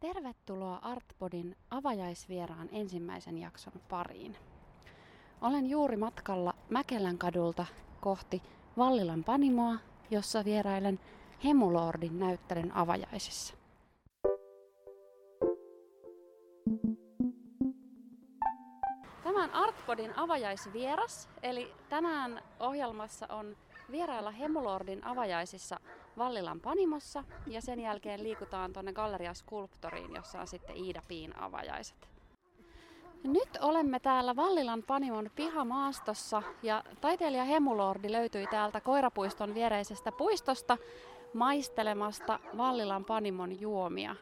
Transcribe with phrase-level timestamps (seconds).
[0.00, 4.36] Tervetuloa Artpodin avajaisvieraan ensimmäisen jakson pariin.
[5.40, 7.66] Olen juuri matkalla Mäkelän kadulta
[8.00, 8.42] kohti
[8.76, 9.76] Vallilan Panimoa,
[10.10, 11.00] jossa vierailen
[11.44, 13.63] Hemulordin näyttelyn avajaisissa.
[19.94, 23.56] Artpodin avajaisvieras, eli tänään ohjelmassa on
[23.90, 25.80] vierailla Hemulordin avajaisissa
[26.18, 32.08] Vallilan Panimossa ja sen jälkeen liikutaan tuonne Galleria Sculptoriin, jossa on sitten Iida Piin avajaiset.
[33.24, 40.78] Nyt olemme täällä Vallilan Panimon pihamaastossa ja taiteilija Hemulordi löytyi täältä koirapuiston viereisestä puistosta
[41.34, 44.16] maistelemasta Vallilan Panimon juomia.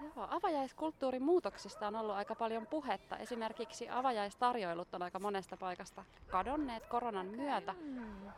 [0.00, 3.16] Joo, avajaiskulttuurin muutoksista on ollut aika paljon puhetta.
[3.16, 7.74] Esimerkiksi avajaistarjoilut on aika monesta paikasta kadonneet koronan myötä.
[7.80, 8.28] Mm.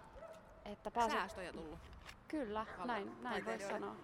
[0.64, 1.18] Että pääset...
[1.18, 1.78] Säästöjä tullut.
[2.28, 3.96] Kyllä, näin, näin voi sanoa.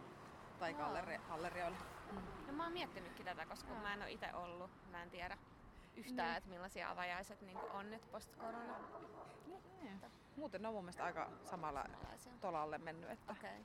[0.58, 1.78] Tai galleri- gallerioille.
[2.12, 2.46] Mm.
[2.46, 4.70] No mä oon miettinytkin tätä, koska mä en ole itse ollut.
[4.90, 5.38] Mä en tiedä
[5.96, 6.36] yhtään, mm.
[6.36, 8.78] että millaisia avajaiset niin on nyt post-korona.
[9.46, 9.60] No,
[10.36, 11.84] Muuten ne on mun mielestä aika samalla
[12.40, 13.10] tolalle mennyt.
[13.10, 13.32] Että...
[13.32, 13.58] Okay.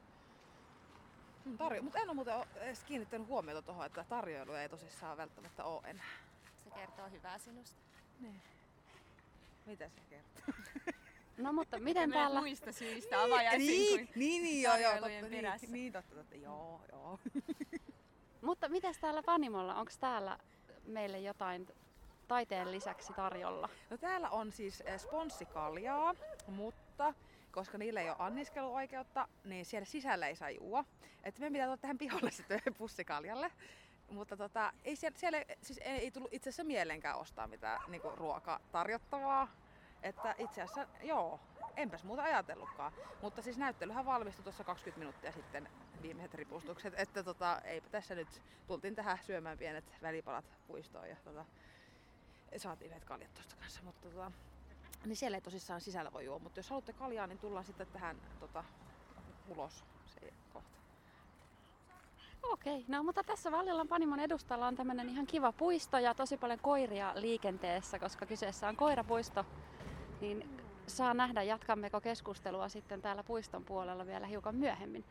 [1.50, 5.64] Mm, tarjo- Mutta en ole muuten edes kiinnittänyt huomiota tuohon, että tarjoilu ei tosissaan välttämättä
[5.64, 6.06] ole enää.
[6.64, 7.78] Se kertoo hyvää sinusta.
[8.20, 8.42] Niin.
[9.66, 10.54] Mitä se kertoo?
[11.38, 12.40] No mutta miten täällä...
[12.40, 16.82] muista syistä avajaisiin niin, kuin niin, niin, joo, joo, totta, niin, niin, totta, totta, joo,
[16.92, 17.20] joo.
[18.42, 20.40] mutta mitäs täällä Panimolla, onko täällä
[20.86, 21.68] meille jotain
[22.28, 23.70] taiteen lisäksi tarjolla?
[23.90, 26.16] No täällä on siis eh, sponssikaljaa,
[26.48, 27.14] mutta
[27.52, 30.86] koska niillä ei ole anniskeluoikeutta, niin siellä sisällä ei saa juua.
[31.24, 33.52] Että me pitää tulla tähän pihalle sitten pussikaljalle.
[34.12, 38.02] Mutta tota, ei siellä, siellä siis ei, ei tullut itse asiassa mielenkään ostaa mitään niin
[38.16, 39.48] ruokatarjottavaa.
[40.04, 41.40] Että itse asiassa, joo,
[41.76, 42.92] enpäs muuta ajatellutkaan.
[43.22, 45.70] Mutta siis näyttelyhän valmistui tuossa 20 minuuttia sitten
[46.02, 46.94] viimeiset ripustukset.
[46.98, 51.46] Että tota, eipä tässä nyt, tultiin tähän syömään pienet välipalat puistoon ja tota,
[52.58, 53.82] saatiin yhdet kaljat tuosta kanssa.
[53.84, 54.32] Mutta tota,
[55.06, 58.18] niin siellä ei tosissaan sisällä voi juo, mutta jos haluatte kaljaa, niin tullaan sitten tähän
[58.40, 58.64] tota,
[59.48, 60.80] ulos se kohta.
[62.44, 66.60] Okei, no mutta tässä Vallilan Panimon edustalla on tämmöinen ihan kiva puisto ja tosi paljon
[66.60, 69.46] koiria liikenteessä, koska kyseessä on koirapuisto.
[70.22, 75.06] Niin saa nähdä, jatkammeko keskustelua sitten täällä puiston puolella vielä hiukan myöhemmin.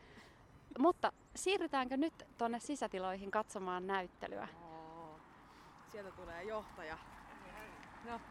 [0.79, 4.47] Mutta siirrytäänkö nyt tuonne sisätiloihin katsomaan näyttelyä?
[4.63, 5.19] Oo,
[5.91, 6.97] sieltä tulee johtaja.
[8.05, 8.21] No,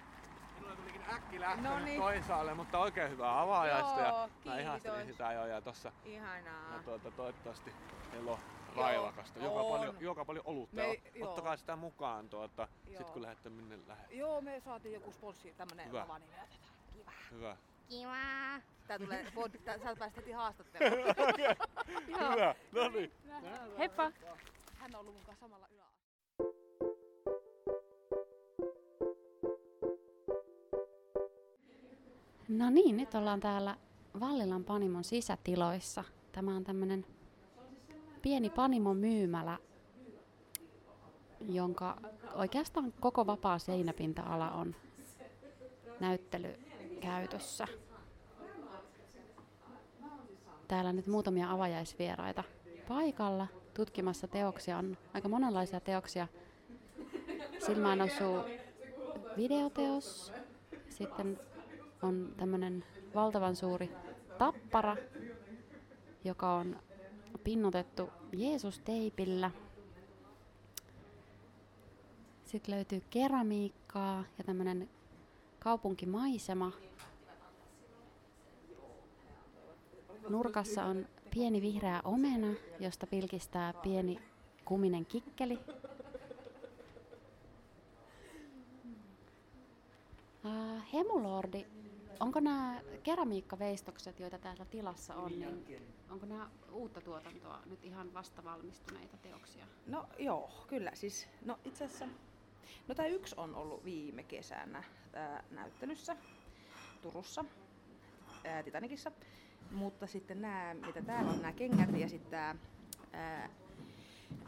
[0.58, 2.00] Minulla tulikin äkki lähtenyt no niin.
[2.00, 4.00] toisaalle, mutta oikein hyvää avaajaista.
[4.00, 6.76] Joo, ja mä ihastelin sitä jo ja tossa Ihanaa.
[6.76, 7.72] Ja tuota, toivottavasti
[8.12, 8.38] meillä on
[8.76, 9.38] railakasta.
[9.38, 10.76] Joka paljon, joka paljon olutta.
[10.76, 14.14] Me, Ottakaa sitä mukaan tuota, sit kun lähdette minne lähdette.
[14.14, 16.00] Joo, me saatiin joku sponssi, tämmönen Hyvä.
[16.00, 16.48] nimi otetaan.
[16.92, 17.12] Kiva.
[17.30, 17.56] Hyvä.
[17.88, 18.16] Kiva.
[18.86, 19.26] Tää tulee,
[19.64, 21.14] tää, sä päästä heti haastatteluun.
[22.06, 23.12] Hyvä, no niin.
[23.78, 24.12] Heippa.
[24.78, 25.77] Hän on ollut mun kanssa samalla yläasteella.
[32.48, 33.76] No niin, nyt ollaan täällä
[34.20, 36.04] Vallilan Panimon sisätiloissa.
[36.32, 37.06] Tämä on tämmöinen
[38.22, 39.58] pieni Panimon myymälä,
[41.48, 41.98] jonka
[42.34, 44.74] oikeastaan koko vapaa seinäpinta-ala on
[46.00, 47.66] näyttelykäytössä.
[50.68, 52.44] Täällä nyt muutamia avajaisvieraita
[52.88, 54.78] paikalla tutkimassa teoksia.
[54.78, 56.28] On aika monenlaisia teoksia.
[57.66, 58.44] Silmään osuu
[59.36, 60.32] videoteos,
[60.88, 61.40] sitten
[62.02, 63.90] on tämmöinen valtavan suuri
[64.38, 64.96] tappara,
[66.24, 66.76] joka on
[67.44, 69.50] pinnotettu Jeesus-teipillä.
[72.44, 74.88] Sitten löytyy keramiikkaa ja tämmöinen
[75.58, 76.72] kaupunkimaisema.
[80.28, 84.18] Nurkassa on pieni vihreä omena, josta pilkistää pieni
[84.64, 85.58] kuminen kikkeli.
[90.44, 91.66] Uh, Hemulordi
[92.20, 98.44] Onko nämä keramiikkaveistokset, joita täällä tilassa on, niin onko nämä uutta tuotantoa, nyt ihan vasta
[98.44, 99.66] valmistuneita teoksia?
[99.86, 100.90] No joo, kyllä.
[100.94, 102.06] Siis, no itse asiassa,
[102.88, 106.16] no tämä yksi on ollut viime kesänä ää, näyttelyssä
[107.02, 107.44] Turussa,
[108.44, 109.12] ää, Titanikissa.
[109.70, 112.30] Mutta sitten nämä, mitä täällä on, nämä kengät ja sitten
[113.10, 113.48] tämä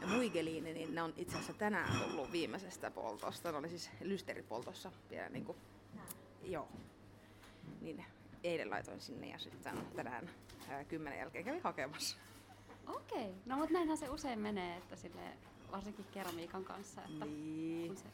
[0.07, 3.51] muigeliini, niin ne on itse asiassa tänään tullut viimeisestä poltosta.
[3.51, 5.57] Ne oli siis lysteripoltossa vielä niin kuin,
[6.43, 6.67] joo,
[7.81, 8.05] niin
[8.43, 10.29] eilen laitoin sinne ja sitten tänään
[10.69, 12.17] ää, kymmenen jälkeen kävin hakemassa.
[12.87, 13.33] Okei, okay.
[13.45, 15.21] no mutta näinhän se usein menee, että sille
[15.71, 17.97] varsinkin keramiikan kanssa, että niin.
[17.97, 18.05] se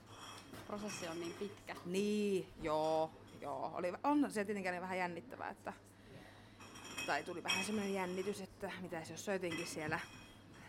[0.68, 1.76] prosessi on niin pitkä.
[1.86, 3.12] Niin, joo,
[3.42, 3.72] joo.
[3.74, 5.74] Oli, on se tietenkin vähän jännittävää, että
[7.06, 10.00] tai tuli vähän semmoinen jännitys, että mitä jos jotenkin siellä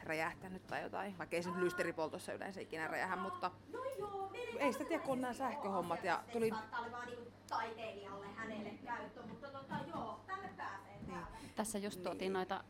[0.08, 4.72] räjähtänyt tai jotain, vaikka ei se nyt lysteripoltossa yleensä ikinä räjähä, mutta no joo, ei
[4.72, 6.04] sitä tiedä, kun nämä sähköhommat.
[6.04, 6.50] Ja tuli...
[6.50, 10.98] Saattaa olla vaan niinku taiteilijalle hänelle käyttö, mutta tota, joo, tänne pääsee.
[11.06, 11.20] Niin.
[11.56, 12.32] Tässä just tuotiin niin.
[12.32, 12.64] noita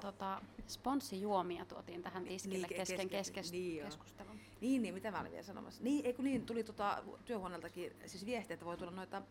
[0.00, 4.40] tota, sponssijuomia tuotiin tähän tiskille niin, kesken, kesken niin keskustelun.
[4.60, 5.82] Niin, niin, mitä mä olin vielä sanomassa.
[5.82, 9.22] Niin, ei kun niin, tuli tota, työhuoneeltakin siis viesti, että voi tulla noita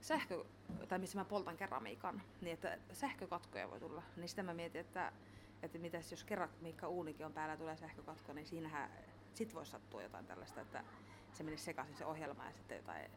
[0.00, 0.44] sähkö,
[0.88, 4.02] tai missä mä poltan keramiikan, niin että sähkökatkoja voi tulla.
[4.16, 5.12] Niin sitä mä mietin, että,
[5.62, 8.90] että mitäs jos keramiikka uunikin on päällä tulee sähkökatko, niin siinähän
[9.34, 10.84] sit voisi sattua jotain tällaista, että
[11.32, 13.10] se menisi sekaisin se ohjelma ja sitten jotain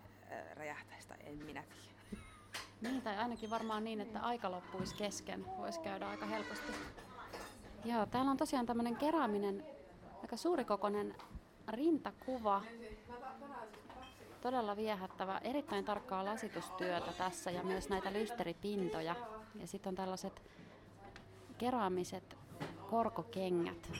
[0.53, 2.23] räjähtäisi tai en minä tiedä.
[2.81, 5.45] Niin, tai ainakin varmaan niin, että aika loppuisi kesken.
[5.57, 6.71] Voisi käydä aika helposti.
[7.85, 9.65] Joo, täällä on tosiaan tämmöinen kerääminen,
[10.21, 11.15] aika suurikokoinen
[11.67, 12.61] rintakuva.
[14.41, 19.15] Todella viehättävä, erittäin tarkkaa lasitustyötä tässä ja myös näitä lysteripintoja.
[19.55, 20.41] Ja sitten on tällaiset
[21.59, 22.37] keraamiset
[22.89, 23.91] korkokengät,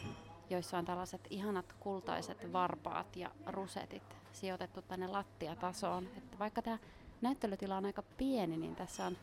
[0.50, 6.08] joissa on tällaiset ihanat kultaiset varpaat ja rusetit sijoitettu tänne lattiatasoon.
[6.18, 6.78] Että vaikka tämä
[7.22, 9.18] näyttelytila on aika pieni, niin tässä on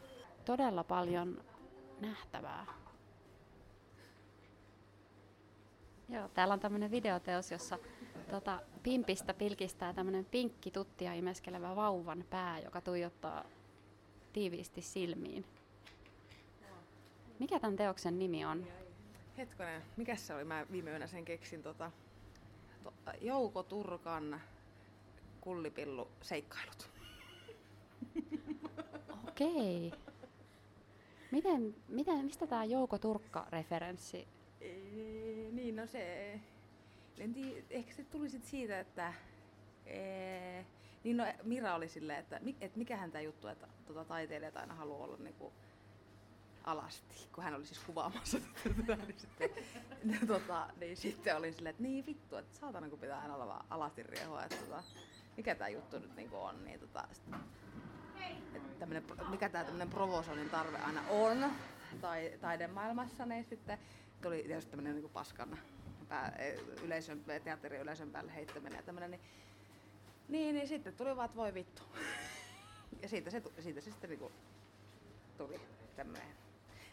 [0.45, 1.45] todella paljon
[2.01, 2.67] nähtävää.
[6.09, 7.79] Joo, täällä on tämmöinen videoteos, jossa
[8.31, 13.45] tota, pimpistä pilkistää tämmöinen pinkki tuttia imeskelevä vauvan pää, joka tuijottaa
[14.33, 15.45] tiiviisti silmiin.
[17.39, 18.67] Mikä tämän teoksen nimi on?
[19.39, 20.45] Hetkonen, mikä se oli?
[20.45, 21.63] Mä viime yönä sen keksin.
[21.63, 21.91] Tota,
[22.83, 24.41] to, Jouko Turkan
[25.41, 26.91] kullipillu seikkailut.
[29.29, 29.93] Okei.
[31.31, 34.29] Miten, miten, mistä tämä Jouko Turkka-referenssi?
[34.61, 36.41] Ee, niin, no se...
[37.19, 39.15] En tiedä, ehkä se tuli sit siitä, että...
[39.87, 40.67] Ee,
[41.05, 45.05] niin no Mira oli silleen, että, että mikähän tämä juttu, että tota, taiteilijat aina haluaa
[45.05, 45.53] olla niinku
[46.67, 49.51] alasti, kun hän oli siis kuvaamassa tätä, niin sitten,
[50.05, 53.47] niin, tota, niin sitten oli silleen, että niin vittu, että saatana kun pitää aina olla
[53.47, 54.83] vaan alasti riehua, että tota,
[55.37, 57.39] mikä tämä juttu nyt niinku on, niin tota, että
[58.79, 61.53] tämmönen, mikä tämä tämmöinen provosoinnin tarve aina on
[62.01, 63.79] tai, taidemaailmassa, niin sitten
[64.23, 65.59] tuli tietysti tämmöinen niin paskan
[66.09, 66.39] pää,
[66.83, 69.21] yleisön, teatteriyleisön päälle heittäminen ja tämmöinen, niin,
[70.29, 71.83] niin, niin sitten tuli vaan, että voi vittu.
[73.03, 74.33] Ja siitä se, siitä se sitten niinku
[75.39, 75.61] tuli
[75.97, 76.46] tämmöinen.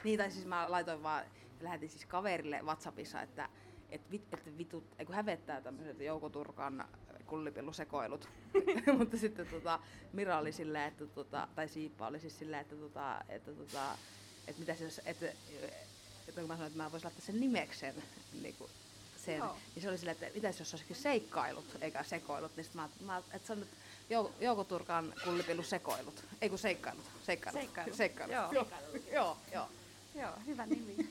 [0.03, 1.23] Niin, tai siis mä laitoin vaan,
[1.61, 3.49] lähetin siis kaverille Whatsappissa, että
[3.93, 6.87] että vit, et vitut, kun hävettää tämmöiset Jouko Turkan
[7.25, 8.29] kullipillusekoilut.
[8.97, 9.79] Mutta sitten tota,
[10.13, 13.97] Mira oli silleen, että tota, tai Siippa oli siis silleen, että, tota, että, tota,
[14.47, 15.25] että mitä se, että,
[16.27, 17.95] että kun mä sanoin, että mä voisin laittaa sen nimeksen,
[18.41, 18.69] niin kuin
[19.25, 19.57] sen, Joo.
[19.75, 23.17] niin se oli silleen, että mitäs jos olisikin seikkailut, eikä sekoilut, niin sitten mä, mä
[23.17, 23.69] että se on nyt
[24.39, 27.05] Jouko Turkan kullipillu sekoilut, ei kun seikkailut.
[27.25, 27.61] Seikkailut.
[27.61, 27.97] Seikkailut.
[27.97, 28.35] seikkailut.
[28.35, 28.51] Joo.
[28.51, 28.67] Joo.
[29.11, 29.69] joo, joo.
[30.15, 30.95] Joo, hyvä nimi.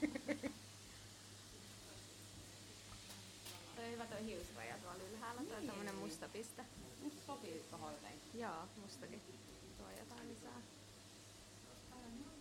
[3.77, 5.53] toi hyvä toi hiusraja tuolla ylhäällä, niin.
[5.53, 6.65] toi tämmönen musta piste.
[7.03, 8.41] Musta sopii tohon jotenkin.
[8.41, 9.23] Joo, mustakin
[9.79, 10.63] tuo jotain lisää.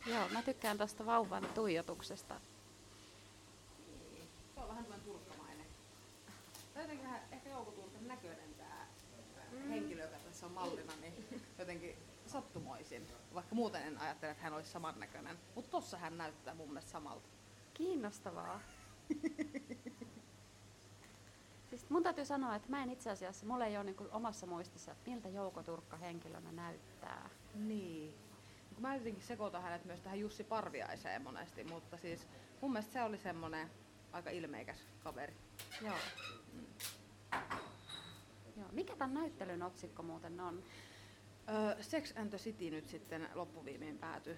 [0.05, 2.41] Joo, mä tykkään tosta vauvan tuijotuksesta.
[4.55, 5.65] Se on vähän tämmöinen turkkamainen.
[6.73, 8.87] Tai jotenkin vähän ehkä joukoturkan näköinen tää
[9.51, 9.69] mm.
[9.69, 11.13] henkilö, joka tässä on mallina, niin
[11.59, 11.95] jotenkin
[12.31, 13.07] sattumoisin.
[13.33, 15.39] Vaikka muuten en ajattele, että hän olisi samannäköinen.
[15.55, 17.29] Mutta tossa hän näyttää mun mielestä samalta.
[17.73, 18.59] Kiinnostavaa.
[21.69, 24.91] siis mun täytyy sanoa, että mä en itse asiassa, mulla ei ole niin omassa muistissa,
[24.91, 27.29] että miltä Jouko Turkka henkilönä näyttää.
[27.55, 28.15] Niin.
[28.79, 32.27] Mä jotenkin sekoitan hänet myös tähän Jussi Parviaiseen monesti, mutta siis
[32.61, 33.71] mun mielestä se oli semmonen
[34.11, 35.35] aika ilmeikäs kaveri.
[35.81, 35.97] Joo.
[36.53, 36.65] Mm.
[38.57, 38.67] Joo.
[38.71, 40.63] Mikä tämän näyttelyn otsikko muuten on?
[41.51, 44.37] Öö, Sex and the City nyt sitten loppuviimein päätyi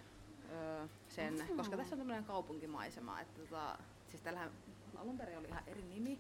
[0.51, 1.57] öö, sen, mm-hmm.
[1.57, 3.77] koska tässä on tämmöinen kaupunkimaisema, että tota,
[4.09, 4.51] siis tällähän
[4.95, 6.19] alun perin oli ihan eri nimi,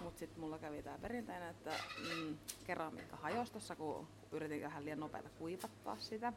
[0.00, 5.00] mutta sitten mulla kävi tämä perinteinen, että mm, keramiikka hajosi tossa, kun yritin vähän liian
[5.00, 6.32] nopeasti kuivattaa sitä.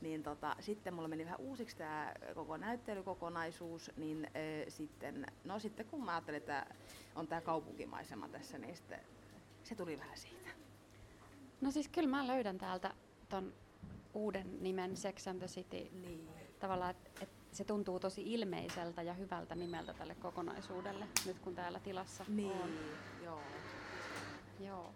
[0.00, 4.32] Niin tota, sitten mulla meni vähän uusiksi tämä koko näyttelykokonaisuus, niin äh,
[4.68, 6.66] sitten, no sitten kun mä ajattelin, että
[7.14, 9.00] on tämä kaupunkimaisema tässä, niin sitten
[9.64, 10.61] se tuli vähän siitä.
[11.62, 12.94] No siis kyllä mä löydän täältä
[13.28, 13.52] ton
[14.14, 15.88] uuden nimen Sex and the City.
[15.92, 16.28] Niin.
[16.60, 21.80] Tavallaan, että et se tuntuu tosi ilmeiseltä ja hyvältä nimeltä tälle kokonaisuudelle, nyt kun täällä
[21.80, 22.52] tilassa niin.
[22.52, 22.70] on.
[23.24, 23.40] Joo.
[24.60, 24.94] Joo.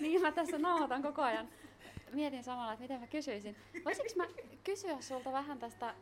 [0.00, 1.48] niin mä tässä nauhoitan koko ajan
[2.12, 3.56] mietin samalla, että miten mä kysyisin.
[3.84, 4.26] Voisinko mä
[4.64, 5.94] kysyä sulta vähän tästä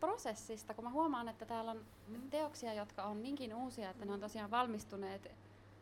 [0.00, 1.84] prosessista, kun mä huomaan, että täällä on
[2.30, 5.30] teoksia, jotka on niinkin uusia, että ne on tosiaan valmistuneet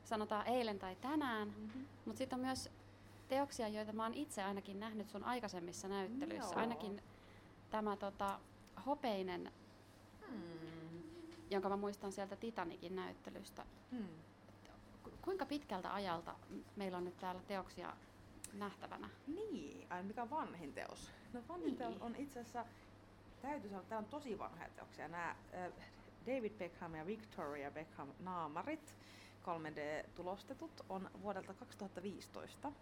[0.04, 1.86] sanotaan eilen tai tänään, mm-hmm.
[2.04, 2.70] mutta sitten on myös
[3.28, 6.54] teoksia, joita mä oon itse ainakin nähnyt sun aikaisemmissa näyttelyissä.
[6.54, 6.60] Joo.
[6.60, 7.02] Ainakin
[7.70, 8.40] tämä tota,
[8.86, 9.52] hopeinen,
[10.28, 11.02] hmm.
[11.50, 13.66] jonka mä muistan sieltä Titanikin näyttelystä.
[13.90, 14.08] Hmm.
[15.22, 16.34] Kuinka pitkältä ajalta
[16.76, 17.92] meillä on nyt täällä teoksia
[18.58, 19.08] nähtävänä?
[19.26, 21.10] Niin, ai mikä vanhin teos?
[21.32, 21.76] No vanhin niin.
[21.76, 22.64] teos on itse asiassa,
[23.42, 25.08] täytyy sanoa, että täällä on tosi vanhoja teoksia.
[25.08, 25.72] Nämä äh,
[26.26, 28.96] David Beckham ja Victoria Beckham naamarit,
[29.44, 32.72] 3D-tulostetut, on vuodelta 2015.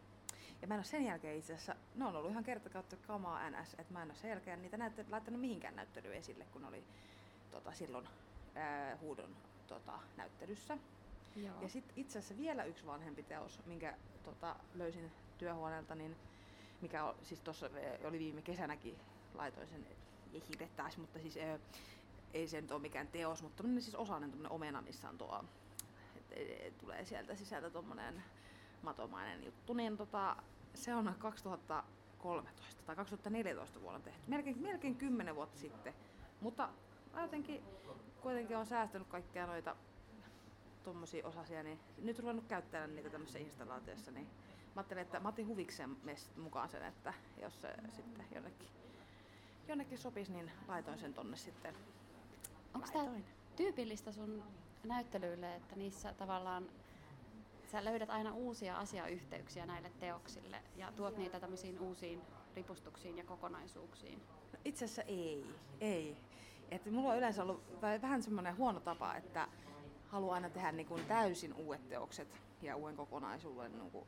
[0.62, 3.50] Ja mä en ole sen jälkeen itse asiassa, ne on ollut ihan kerta kautta kamaa
[3.50, 6.84] NS, että mä en ole sen jälkeen niitä näytte, laittanut mihinkään näyttelyyn esille, kun oli
[7.50, 8.08] tota, silloin
[8.54, 9.36] ää, huudon
[9.66, 10.78] tota, näyttelyssä.
[11.36, 11.54] Joo.
[11.62, 16.16] Ja sitten itse asiassa vielä yksi vanhempi teos, minkä tota, löysin työhuoneelta, niin
[16.80, 17.70] mikä on, siis tuossa
[18.04, 18.96] oli viime kesänäkin,
[19.34, 19.86] laitoin sen
[20.48, 21.58] hidettäisi, mutta siis ää,
[22.34, 25.44] ei se nyt ole mikään teos, mutta siis osainen omena, missä on tuo,
[26.30, 28.22] että tulee sieltä sisältä tuommoinen
[28.82, 30.36] matomainen juttu, niin tota,
[30.74, 35.94] se on 2013 tai 2014 vuonna tehty, melkein, melkein 10 vuotta sitten.
[36.40, 36.68] Mutta
[37.16, 37.62] jotenkin
[38.20, 39.76] kuitenkin on säästänyt kaikkia noita
[40.84, 44.26] tuommoisia osasia, niin nyt ruvennut käyttämään niitä tämmöisessä installaatiossa, niin
[44.74, 45.96] mä ajattelin, että mä otin huvikseen
[46.36, 48.68] mukaan sen, että jos se sitten jonnekin,
[49.68, 51.74] jonnekin sopisi, niin laitoin sen tonne sitten.
[52.74, 53.20] Onko tämä
[53.56, 54.42] tyypillistä sun
[54.84, 56.68] näyttelyille, että niissä tavallaan
[57.72, 62.22] sä löydät aina uusia asiayhteyksiä näille teoksille ja tuot niitä tämmöisiin uusiin
[62.56, 64.18] ripustuksiin ja kokonaisuuksiin?
[64.52, 65.46] No itse asiassa ei,
[65.80, 66.16] ei.
[66.70, 67.62] Että mulla on yleensä ollut
[68.02, 69.48] vähän semmoinen huono tapa, että
[70.08, 72.28] haluan aina tehdä niin kuin täysin uudet teokset
[72.62, 74.06] ja uuden kokonaisuuden niin kuin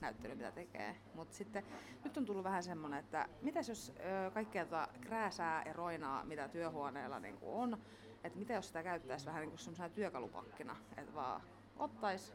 [0.00, 0.96] näyttely, mitä tekee.
[1.14, 1.64] Mutta sitten
[2.04, 3.92] nyt on tullut vähän semmoinen, että mitäs jos
[4.26, 7.78] ö, kaikkea tuota krääsää ja roinaa, mitä työhuoneella niin kuin on,
[8.24, 11.42] että mitä jos sitä käyttäisi vähän niin kuin työkalupakkina, että vaan
[11.76, 12.32] ottaisi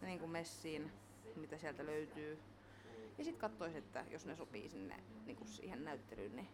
[0.00, 0.92] niin kuin messiin,
[1.36, 2.38] mitä sieltä löytyy.
[3.18, 6.48] Ja sitten katsoisin, että jos ne sopii sinne niin kuin siihen näyttelyyn, niin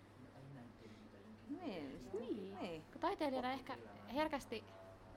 [1.60, 2.58] niin, niin.
[2.60, 2.82] niin.
[3.00, 3.76] Taiteilijana ehkä
[4.14, 4.64] herkästi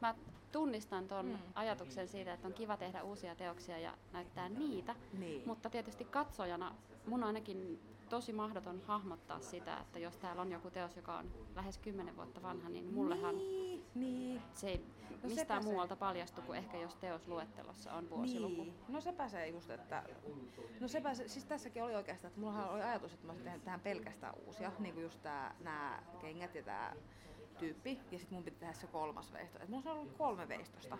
[0.01, 0.15] mä
[0.55, 1.37] tunnistan ton mm.
[1.55, 5.43] ajatuksen siitä, että on kiva tehdä uusia teoksia ja näyttää niitä, niin.
[5.45, 6.75] mutta tietysti katsojana
[7.07, 11.77] mun ainakin tosi mahdoton hahmottaa sitä, että jos täällä on joku teos, joka on lähes
[11.77, 14.41] kymmenen vuotta vanha, niin mullehan niin, niin.
[14.53, 14.85] se ei
[15.23, 18.63] no mistään muualta paljastu kuin ehkä jos teosluettelossa on vuosiluku.
[18.63, 18.75] Niin.
[18.87, 20.03] No sepä se just, että...
[20.79, 23.79] No sepä se, siis tässäkin oli oikeastaan, että mulla oli ajatus, että mä olisin tähän
[23.79, 26.93] pelkästään uusia, niin kuin just tää, nämä kengät ja tämä
[27.57, 29.59] tyyppi, ja sitten mun piti tehdä se kolmas veisto.
[29.63, 30.97] Et mulla on ollut kolme veistosta.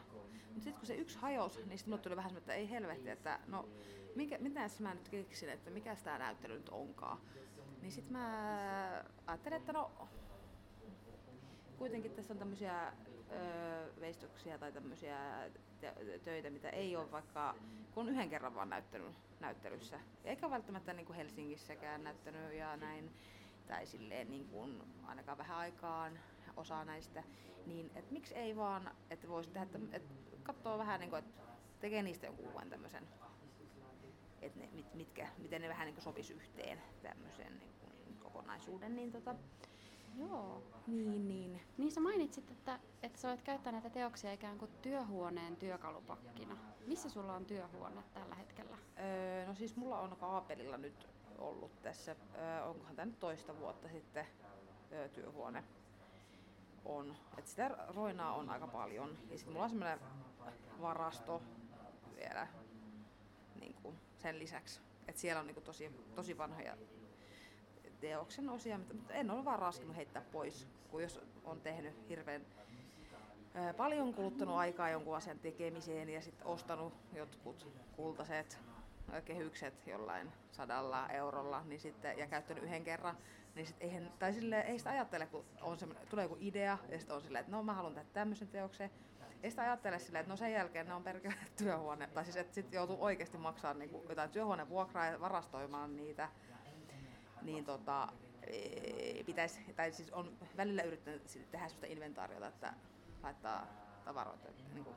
[0.48, 3.10] Mutta sitten kun se yksi hajosi, niin sitten mulle tuli vähän semmoinen, että ei helvetti,
[3.10, 3.70] että no
[4.16, 7.18] mikä, mitä mä nyt keksin, että mikä tämä näyttely nyt onkaan.
[7.82, 9.92] Niin sitten mä ajattelin, että no
[11.78, 12.94] kuitenkin tässä on tämmöisiä
[14.00, 15.18] veistoksia tai tämmöisiä
[16.24, 17.56] töitä, mitä ei ole vaikka,
[17.94, 20.00] kun yhden kerran vaan näyttänyt näyttelyssä.
[20.24, 23.12] Eikä välttämättä niin kuin Helsingissäkään näyttänyt ja näin,
[23.68, 26.20] tai silleen niin kuin ainakaan vähän aikaan
[26.58, 27.24] osaa näistä,
[27.66, 31.42] niin et miksi ei vaan, että voisi tehdä, että, että katsoo vähän niin kuin, että
[31.80, 33.08] tekee niistä jonkun uuden tämmöisen
[34.42, 38.96] että ne, mit, mitkä, miten ne vähän niin sopisi yhteen tämmöisen niin kuin kokonaisuuden.
[38.96, 39.36] Niin tota,
[40.18, 40.64] Joo.
[40.88, 41.62] Niin, niin.
[41.78, 46.58] Niin sä mainitsit, että, että sä olet käyttänyt näitä teoksia ikään kuin työhuoneen työkalupakkina.
[46.88, 48.78] Missä sulla on työhuone tällä hetkellä?
[49.00, 51.08] Öö, no siis mulla on kaapelilla nyt
[51.38, 54.26] ollut tässä, öö, onkohan tämä nyt toista vuotta sitten
[54.92, 55.64] öö, työhuone
[56.86, 57.16] on.
[57.38, 59.18] Et sitä roinaa on aika paljon.
[59.30, 60.00] Ja sitten mulla on semmoinen
[60.82, 61.42] varasto
[62.16, 62.48] vielä
[63.60, 64.82] niin kuin sen lisäksi.
[65.08, 66.78] Että siellä on niin kuin tosi, tosi vanhoja
[68.00, 72.46] teoksen osia, mutta en ole vaan raskinut heittää pois, kun jos on tehnyt hirveän
[73.78, 78.60] paljon kuluttanut aikaa jonkun asian tekemiseen ja sitten ostanut jotkut kultaiset
[79.26, 83.18] kehykset jollain sadalla eurolla niin sitten, ja käyttänyt yhden kerran,
[83.56, 85.78] niin sit eihän, tai sille, ei sitä ajattele, kun on
[86.10, 88.92] tulee joku idea ja sitten on silleen, että no mä haluan tehdä tämmöisen teoksen,
[89.44, 92.56] ei sitä ajattele silleen, että no sen jälkeen ne on perkele työhuone, tai siis että
[92.56, 96.30] sitten joutuu oikeasti maksaa niin jotain työhuonevuokraa ja varastoimaan niitä,
[97.42, 98.08] niin tota,
[99.26, 102.74] pitäisi, tai siis on välillä yrittänyt tehdä sellaista inventaariota, että
[103.24, 103.68] laittaa
[104.06, 104.96] tavaroita, niin kuin,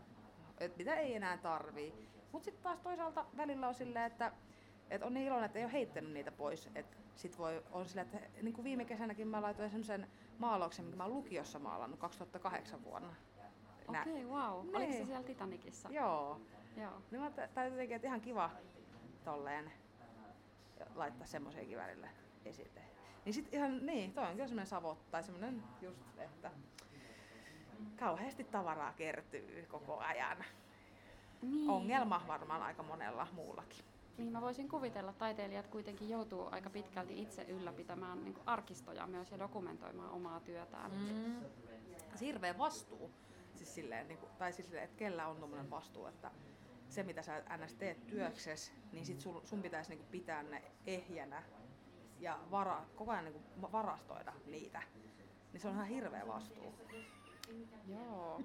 [0.58, 2.08] että mitä ei enää tarvii.
[2.32, 4.32] Mutta sitten taas toisaalta välillä on silleen, että,
[4.90, 6.68] että on niin iloinen, että ei ole heittänyt niitä pois.
[6.74, 10.96] Et sit voi, on silleen, että niin kuin viime kesänäkin mä laitoin sen maalauksen, minkä
[10.96, 13.14] mä oon lukiossa maalannut 2008 vuonna.
[13.88, 14.76] Okei, okay, wow.
[14.76, 15.88] Oliko se siellä Titanicissa?
[15.92, 16.40] Joo.
[16.76, 17.02] Joo.
[17.10, 18.50] Niin mä t- jotenkin, että ihan kiva
[19.24, 19.72] tolleen
[20.94, 22.08] laittaa semmoisiakin välillä
[22.44, 22.80] esille.
[23.24, 26.50] Niin sit ihan, niin, toi on kyllä semmoinen savot, tai semmoinen just, että
[27.98, 30.44] kauheasti tavaraa kertyy koko ajan.
[31.42, 31.70] Niin.
[31.70, 33.84] Ongelma varmaan aika monella muullakin.
[34.18, 39.30] Niin mä voisin kuvitella, että taiteilijat kuitenkin joutuu aika pitkälti itse ylläpitämään niin arkistoja myös
[39.30, 40.90] ja dokumentoimaan omaa työtään.
[40.90, 41.44] Mm.
[42.20, 43.10] Hirveä vastuu.
[43.54, 46.30] Siis silleen, niin kuin, tai siis silleen, että kellä on tuommoinen vastuu, että
[46.88, 47.74] se mitä sä ns.
[47.74, 51.42] teet työksessä, niin sit sun, sun pitäisi niin kuin, pitää ne ehjänä
[52.20, 54.82] ja vara, koko ajan niin kuin, varastoida niitä.
[55.52, 56.74] Niin se on ihan hirveä vastuu.
[57.86, 58.40] Joo.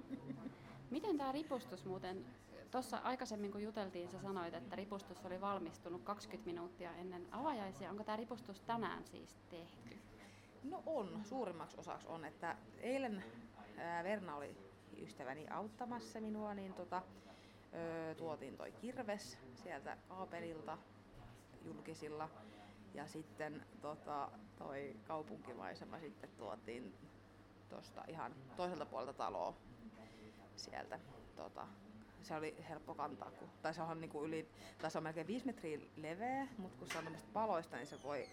[0.90, 2.26] Miten tämä ripustus muuten
[2.74, 7.90] Tuossa aikaisemmin kun juteltiin, sä sanoit, että ripustus oli valmistunut 20 minuuttia ennen avajaisia.
[7.90, 9.98] Onko tämä ripustus tänään siis tehty?
[10.64, 12.24] No on, suurimmaksi osaksi on.
[12.24, 13.24] Että eilen
[13.76, 14.56] ää, Verna oli
[15.02, 17.02] ystäväni auttamassa minua, niin tota,
[17.74, 20.78] ö, tuotiin toi kirves sieltä kaapelilta
[21.64, 22.28] julkisilla.
[22.94, 26.94] Ja sitten tota, toi kaupunkimaisema sitten tuotiin
[27.68, 29.54] tuosta ihan toiselta puolelta taloa
[30.56, 31.00] sieltä
[31.36, 31.66] tota,
[32.24, 35.26] se oli helppo kantaa, kun, tai se on, niin kuin yli, tai se on melkein
[35.26, 38.28] 5 metriä leveä, mutta kun se on paloista, niin se voi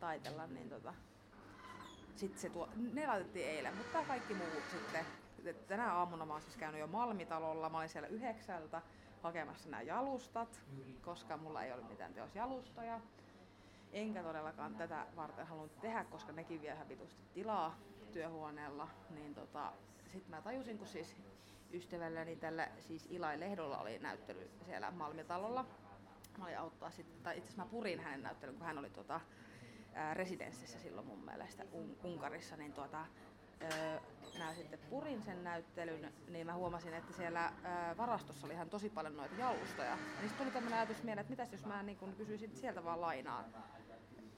[0.00, 0.94] taitella, niin tota,
[2.16, 5.06] sitten se tuo, ne laitettiin eilen, mutta kaikki muu sitten,
[5.68, 8.82] tänä aamuna mä oon siis käynyt jo Malmitalolla, mä olin siellä yhdeksältä
[9.22, 10.60] hakemassa nämä jalustat,
[11.02, 13.00] koska mulla ei ole mitään teosjalustoja.
[13.92, 17.78] Enkä todellakaan tätä varten halunnut tehdä, koska nekin vie ihan vitusti tilaa
[18.12, 18.88] työhuoneella.
[19.10, 19.72] Niin tota,
[20.12, 21.16] sitten mä tajusin, kun siis
[21.72, 25.66] ystävälläni tällä siis Ilai Lehdolla oli näyttely siellä Malmitalolla.
[26.38, 29.20] Mä olin auttaa sitten, tai itse asiassa mä purin hänen näyttelyn, kun hän oli tuota,
[29.94, 33.06] ää, residenssissä silloin mun mielestä Un- Unkarissa, niin tuota,
[33.62, 34.00] öö,
[34.38, 37.52] mä sitten purin sen näyttelyn, niin mä huomasin, että siellä
[37.96, 39.88] varastossa oli ihan tosi paljon noita jalustoja.
[39.88, 43.00] Ja niin tuli tämmöinen ajatus mieleen, että mitäs jos mä niin kun kysyisin sieltä vaan
[43.00, 43.44] lainaa.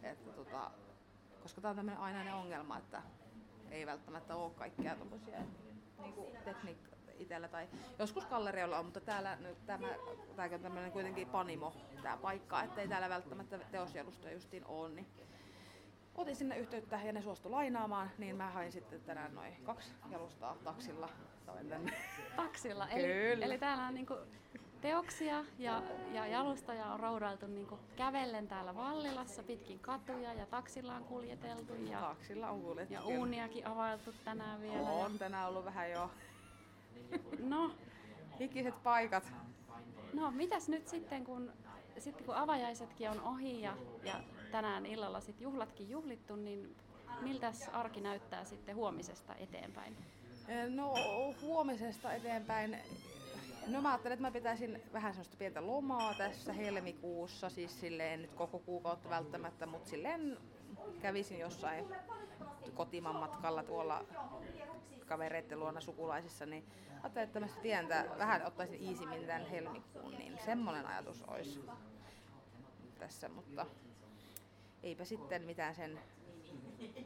[0.02, 0.70] Että tota,
[1.42, 3.02] koska tämä on tämmöinen ainainen ongelma, että
[3.70, 5.38] ei välttämättä ole kaikkea tuommoisia
[5.98, 9.88] niin tekniikkaa itsellä tai joskus gallerialla on, mutta täällä nyt tämä,
[10.36, 15.06] tämä on tämmöinen kuitenkin panimo tämä paikka, ettei täällä välttämättä teosjalustoja justiin ole, niin
[16.14, 20.56] otin sinne yhteyttä ja ne suostu lainaamaan, niin mä hain sitten tänään noin kaksi jalustaa
[20.64, 21.08] taksilla.
[21.68, 21.92] tänne.
[22.36, 22.88] Taksilla?
[22.88, 24.14] Eli, eli täällä on niinku
[24.80, 31.04] teoksia ja, ja jalustoja on roudailtu niinku kävellen täällä Vallilassa pitkin katuja ja taksilla on
[31.04, 31.74] kuljeteltu.
[31.74, 33.10] Ja, taksilla on kuljeteltu.
[33.10, 34.90] Ja uuniakin availtu tänään vielä.
[34.90, 36.10] On tänään ollut vähän jo
[37.38, 37.70] No.
[38.40, 39.32] Hikiset paikat.
[40.12, 41.52] No, mitäs nyt sitten, kun,
[41.98, 44.20] sitten kun avajaisetkin on ohi ja, ja
[44.52, 46.76] tänään illalla sitten juhlatkin juhlittu, niin
[47.20, 49.96] miltä arki näyttää sitten huomisesta eteenpäin?
[50.68, 50.94] No
[51.42, 52.76] huomisesta eteenpäin
[53.68, 58.34] No mä ajattelin, että mä pitäisin vähän sellaista pientä lomaa tässä helmikuussa, siis silleen nyt
[58.34, 60.38] koko kuukautta välttämättä, mutta silleen
[61.02, 61.84] kävisin jossain
[62.74, 64.04] kotimaan matkalla tuolla
[65.08, 66.64] kavereiden luona sukulaisissa, niin
[67.02, 71.64] ajattelin, että tämmöistä pientä, vähän ottaisin iisimmin tämän helmikuun, niin semmoinen ajatus olisi
[72.98, 73.66] tässä, mutta
[74.82, 76.00] eipä sitten mitään sen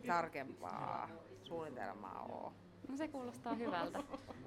[0.07, 1.09] tarkempaa
[1.43, 2.53] suunnitelmaa ole.
[2.88, 4.03] No se kuulostaa hyvältä.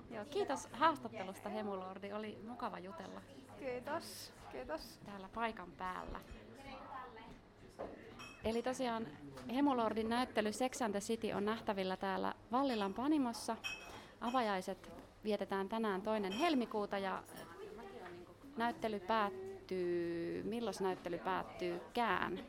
[0.10, 3.22] Joo, kiitos haastattelusta Hemulordi, oli mukava jutella.
[3.60, 5.00] Kiitos, kiitos.
[5.06, 6.20] Täällä paikan päällä.
[8.44, 9.08] Eli tosiaan
[9.56, 13.58] Hemulordin näyttely Sex and the City on nähtävillä täällä Vallilan Panimossa.
[14.21, 14.91] Avajaiset
[15.24, 17.24] vietetään tänään toinen helmikuuta ja
[18.58, 22.39] näyttely päättyy, milloin näyttely päättyy kään?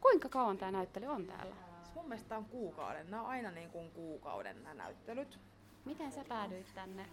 [0.00, 1.54] Kuinka kauan tämä näyttely on täällä?
[1.94, 3.10] Mun mielestä on kuukauden.
[3.10, 5.38] Nämä on aina niin kuin kuukauden nämä näyttelyt.
[5.84, 7.06] Miten sä päädyit tänne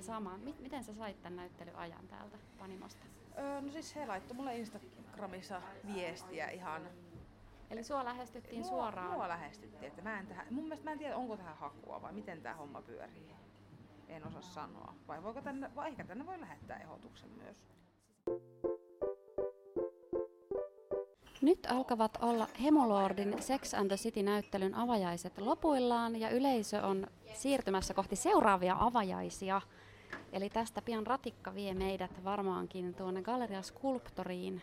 [0.00, 0.40] saamaan?
[0.40, 3.06] Miten sä sait tämän näyttelyajan täältä Panimosta?
[3.38, 5.62] Öö, no siis he laittoi mulle Instagramissa
[5.94, 6.88] viestiä ihan
[7.70, 9.12] Eli sua lähestyttiin mua, suoraan?
[9.12, 12.12] Mua lähestyttiin, että mä en tähän, mun mielestä mä en tiedä onko tähän hakua vai
[12.12, 13.34] miten tämä homma pyörii.
[14.08, 14.94] En osaa sanoa.
[15.08, 17.56] Vai voiko tänne, vai ehkä tänne voi lähettää ehdotuksen myös.
[21.42, 28.16] Nyt alkavat olla Hemolordin Sex and the City-näyttelyn avajaiset lopuillaan ja yleisö on siirtymässä kohti
[28.16, 29.60] seuraavia avajaisia.
[30.36, 34.62] Eli tästä pian ratikka vie meidät varmaankin tuonne Galleria Sculptoriin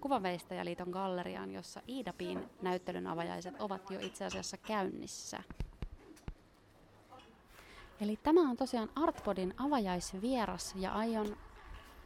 [0.00, 5.42] Kuvanveistäjäliiton galleriaan, jossa Iidapin näyttelyn avajaiset ovat jo itse asiassa käynnissä.
[8.00, 11.36] Eli tämä on tosiaan Artpodin avajaisvieras ja aion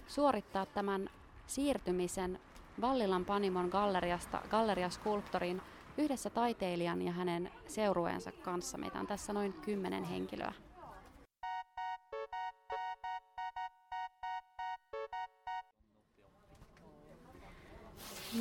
[0.06, 1.10] suorittaa tämän
[1.46, 2.40] siirtymisen
[2.80, 5.62] Vallilan Panimon galleriasta Galleria Sculptoriin
[5.98, 8.78] yhdessä taiteilijan ja hänen seurueensa kanssa.
[8.78, 10.65] Meitä on tässä noin kymmenen henkilöä.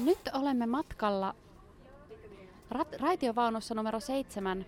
[0.04, 1.36] Nyt olemme matkalla
[2.72, 4.66] rat- raitiovaunussa numero seitsemän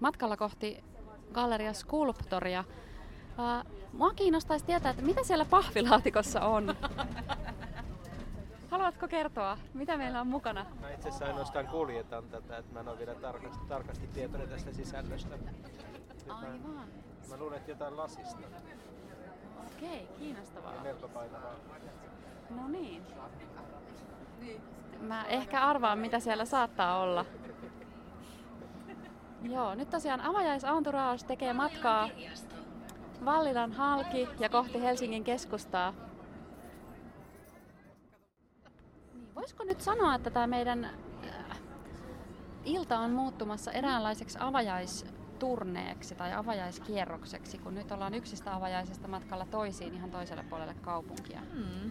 [0.00, 0.84] matkalla kohti
[1.32, 2.64] Galleria Sculptoria.
[3.38, 6.74] Uh, mua kiinnostaisi tietää, että mitä siellä pahvilaatikossa on.
[8.70, 10.66] Haluatko kertoa, mitä meillä on mukana?
[10.80, 14.72] Mä itse asiassa ainoastaan kuljetan tätä, että mä en ole vielä tarkasti, tarkasti tietoinen tästä
[14.72, 15.38] sisällöstä.
[16.28, 16.88] Aivan.
[17.28, 18.46] Mä luulen, että jotain lasista.
[19.76, 20.74] Okei, kiinnostavaa.
[20.74, 21.54] Ja melko painavaa.
[22.50, 23.02] No niin.
[25.00, 27.24] Mä ehkä arvaan, mitä siellä saattaa olla.
[29.42, 32.08] Joo, nyt tosiaan avajais Entourage tekee matkaa
[33.24, 35.94] Vallilan halki ja kohti Helsingin keskustaa.
[39.14, 41.60] Niin, voisiko nyt sanoa, että tämä meidän äh,
[42.64, 50.10] ilta on muuttumassa eräänlaiseksi avajaisturneeksi tai avajaiskierrokseksi, kun nyt ollaan yksistä avajaisesta matkalla toisiin ihan
[50.10, 51.40] toiselle puolelle kaupunkia.
[51.54, 51.90] Mm,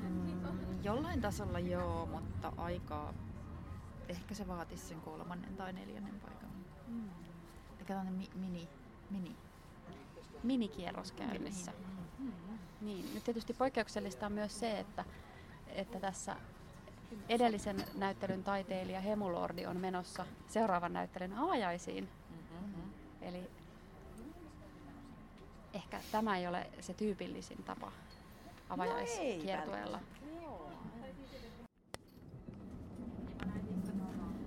[0.84, 3.14] jollain tasolla joo, mutta aikaa
[4.10, 6.50] ehkä se vaatisi sen kolmannen tai neljännen paikan.
[6.88, 7.10] Mm.
[7.80, 8.70] Eikä tämmöinen mi- mini,
[9.10, 9.36] mini.
[10.44, 11.72] Minikierros käynnissä.
[12.20, 12.32] Mm.
[12.82, 15.06] Niin, nyt tietysti poikkeuksellista on myös se, että,
[15.68, 16.36] että tässä
[17.30, 22.10] edellisen näyttelyn taiteilija Hemulordi on menossa seuraavan näyttelyn avajaisiin.
[22.30, 22.92] Mm-hmm.
[23.22, 23.50] Eli
[25.74, 27.92] ehkä tämä ei ole se tyypillisin tapa
[28.70, 29.98] avajaiskiertueella.
[29.98, 30.23] No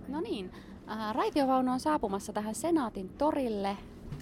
[0.08, 0.52] niin,
[0.90, 3.76] äh, raitiovaunu on saapumassa tähän Senaatin torille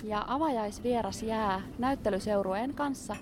[0.04, 3.16] ja avajaisvieras jää näyttelyseurueen kanssa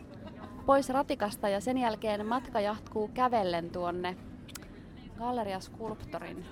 [0.66, 4.16] pois ratikasta ja sen jälkeen matka jatkuu kävellen tuonne
[5.18, 6.46] Galleria Sculptorin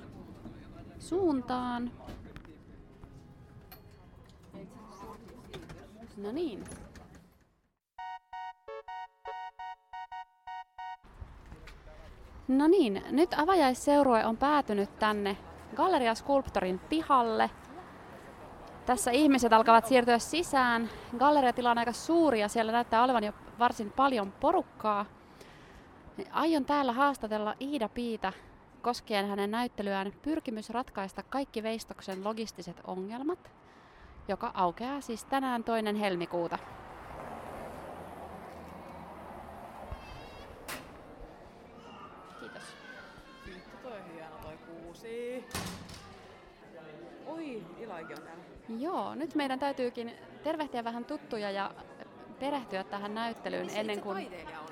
[0.99, 1.90] suuntaan.
[6.16, 6.64] No niin.
[12.49, 15.37] No niin, nyt avajaisseurue on päätynyt tänne
[15.76, 17.50] Galleria Sculptorin pihalle.
[18.87, 20.90] Tässä ihmiset alkavat siirtyä sisään.
[21.18, 25.06] Galleriatila on aika suuri ja siellä näyttää olevan jo varsin paljon porukkaa.
[26.30, 28.33] Aion täällä haastatella Iida Piitä
[28.83, 33.50] koskien hänen näyttelyään Pyrkimys ratkaista kaikki veistoksen logistiset ongelmat,
[34.28, 36.59] joka aukeaa siis tänään toinen helmikuuta.
[42.40, 42.62] Kiitos.
[43.46, 45.44] Vittu toi on hieno toi kuusi.
[48.01, 48.43] Ilaikin on täällä.
[48.79, 51.71] Joo, nyt meidän täytyykin tervehtiä vähän tuttuja ja
[52.39, 54.17] perehtyä tähän näyttelyyn Missä ennen kuin...
[54.17, 54.67] taiteilija on?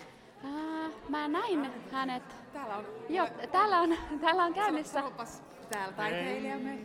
[0.44, 2.22] Ää, mä näin hänet.
[2.52, 2.86] Täällä on...
[3.08, 4.92] Joo, täällä on, täällä on käynnissä.
[5.00, 6.78] Sanopas täällä taiteilijamme.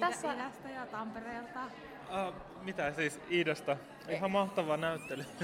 [0.00, 1.60] Tässä- Idästä ja Tampereelta.
[2.28, 3.76] Uh, mitä siis Iidasta?
[4.08, 5.24] Ihan mahtava näyttely.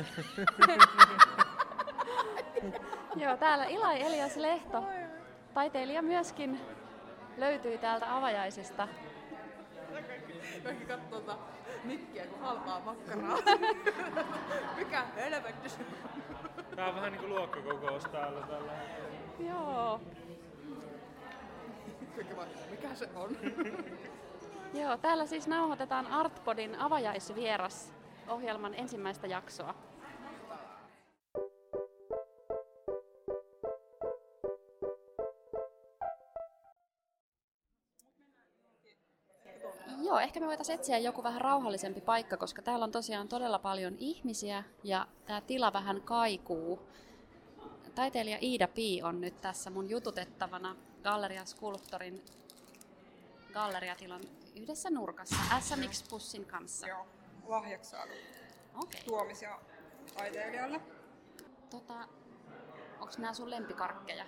[3.16, 4.84] Joo, täällä Ilai Elias Lehto,
[5.54, 6.60] taiteilija myöskin,
[7.36, 8.88] löytyi täältä avajaisista.
[10.62, 11.38] Kaikki katsoo tota
[11.84, 13.38] mikkiä kuin halpaa makkaraa.
[14.78, 16.22] Mikä helvetti se on?
[16.76, 19.52] Tää on vähän niinku luokkakokous täällä tällä hetkellä.
[19.52, 20.00] Joo.
[22.70, 23.36] Mikä se on?
[24.80, 27.92] Joo, täällä siis nauhoitetaan Artpodin avajaisvieras
[28.28, 29.74] ohjelman ensimmäistä jaksoa.
[40.34, 44.64] Ehkä me voitaisiin etsiä joku vähän rauhallisempi paikka, koska täällä on tosiaan todella paljon ihmisiä
[44.84, 46.88] ja tämä tila vähän kaikuu.
[47.94, 52.24] Taiteilija Iida Pi on nyt tässä mun jututettavana Galleria Sculptorin
[53.52, 54.20] galleriatilan
[54.56, 56.88] yhdessä nurkassa SMX-pussin kanssa.
[56.88, 57.06] Joo,
[57.46, 58.12] lahjaksi saatu
[58.82, 59.00] Okei.
[59.06, 59.58] tuomisia
[60.14, 60.80] taiteilijalle.
[61.70, 62.08] Tota,
[63.00, 64.24] onks nämä sun lempikarkkeja?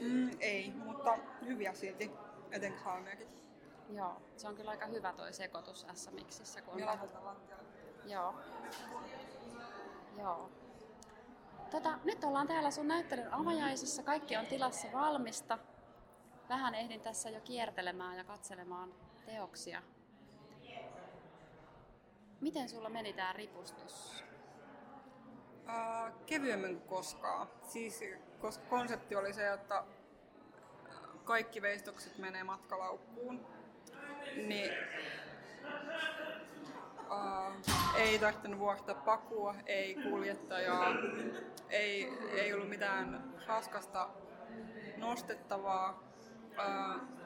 [0.00, 2.10] Mm, ei, mutta hyviä silti,
[2.50, 3.39] etenkin halmeakin.
[3.94, 6.62] Joo, se on kyllä aika hyvä toi sekoitus SMXissä.
[6.62, 7.06] Kun on vähän-.
[8.04, 8.34] Joo.
[10.18, 10.50] Joo.
[11.70, 14.02] Tota, nyt ollaan täällä sun näyttelyn avajaisissa.
[14.02, 15.58] Kaikki on tilassa valmista.
[16.48, 18.94] Vähän ehdin tässä jo kiertelemään ja katselemaan
[19.26, 19.82] teoksia.
[22.40, 24.24] Miten sulla meni tää ripustus?
[25.64, 27.48] Uh, kevyemmin kuin koskaan.
[27.62, 28.00] Siis,
[28.40, 29.84] koska konsepti oli se, että
[31.24, 33.46] kaikki veistokset menee matkalaukkuun,
[34.36, 34.72] niin
[37.10, 37.54] uh,
[37.96, 40.86] ei tarvinnut vuokata pakua, ei kuljettajaa,
[41.70, 44.08] ei, ei ollut mitään raskasta
[44.96, 46.02] nostettavaa.
[46.50, 47.20] Uh,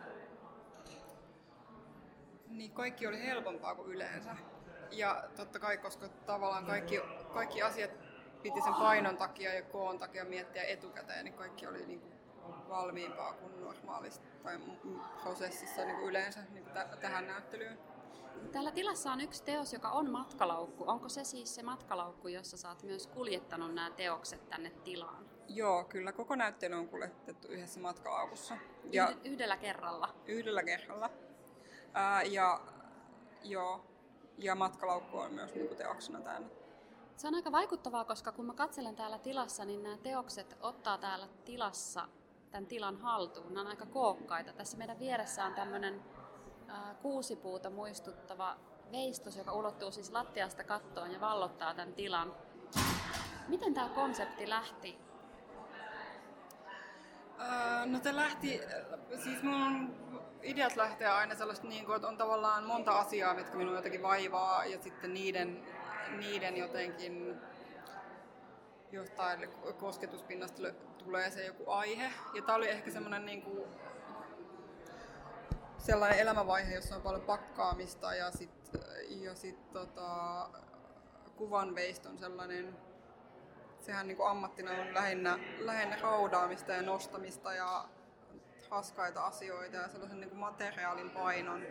[2.48, 4.36] niin kaikki oli helpompaa kuin yleensä.
[4.90, 7.00] Ja totta kai, koska tavallaan kaikki,
[7.32, 7.90] kaikki asiat
[8.42, 12.13] piti sen painon takia ja koon takia miettiä etukäteen, niin kaikki oli niin
[12.68, 14.58] valmiimpaa kuin normaalista tai
[15.22, 17.78] prosessissa niin kuin yleensä niin kuin t- tähän näyttelyyn.
[18.52, 20.84] Täällä tilassa on yksi teos, joka on matkalaukku.
[20.86, 25.24] Onko se siis se matkalaukku, jossa oot myös kuljettanut nämä teokset tänne tilaan?
[25.48, 26.12] Joo, kyllä.
[26.12, 28.56] Koko näyttely on kuljetettu yhdessä matkalaukussa.
[28.92, 30.14] Ja yhdellä kerralla?
[30.26, 31.10] Yhdellä kerralla.
[31.94, 32.60] Ää, ja,
[33.42, 33.84] joo,
[34.38, 36.48] ja matkalaukku on myös niin teoksena täällä.
[37.16, 41.28] Se on aika vaikuttavaa, koska kun mä katselen täällä tilassa, niin nämä teokset ottaa täällä
[41.44, 42.08] tilassa
[42.54, 43.54] tämän tilan haltuun.
[43.54, 44.52] Nämä on aika kookkaita.
[44.52, 46.02] Tässä meidän vieressä on tämmöinen
[47.02, 48.56] kuusipuuta muistuttava
[48.92, 52.34] veistos, joka ulottuu siis lattiasta kattoon ja vallottaa tämän tilan.
[53.48, 54.98] Miten tämä konsepti lähti?
[57.86, 58.60] no te lähti,
[59.24, 59.94] siis mun
[60.42, 64.64] ideat lähtee aina sellaista, niin kuin, että on tavallaan monta asiaa, mitkä minua jotenkin vaivaa
[64.64, 65.66] ja sitten niiden,
[66.18, 67.36] niiden jotenkin
[68.92, 70.62] jostain kosketuspinnasta
[71.04, 72.12] tulee se joku aihe.
[72.34, 73.64] Ja tämä oli ehkä semmoinen niin kuin,
[75.78, 80.48] sellainen elämänvaihe, jossa on paljon pakkaamista ja sitten ja sit, tota,
[81.36, 82.76] kuvanveist on sellainen,
[83.80, 87.88] sehän niin kuin ammattina on lähinnä, lähinnä raudaamista ja nostamista ja
[88.70, 91.62] raskaita asioita ja sellaisen niin kuin materiaalin painon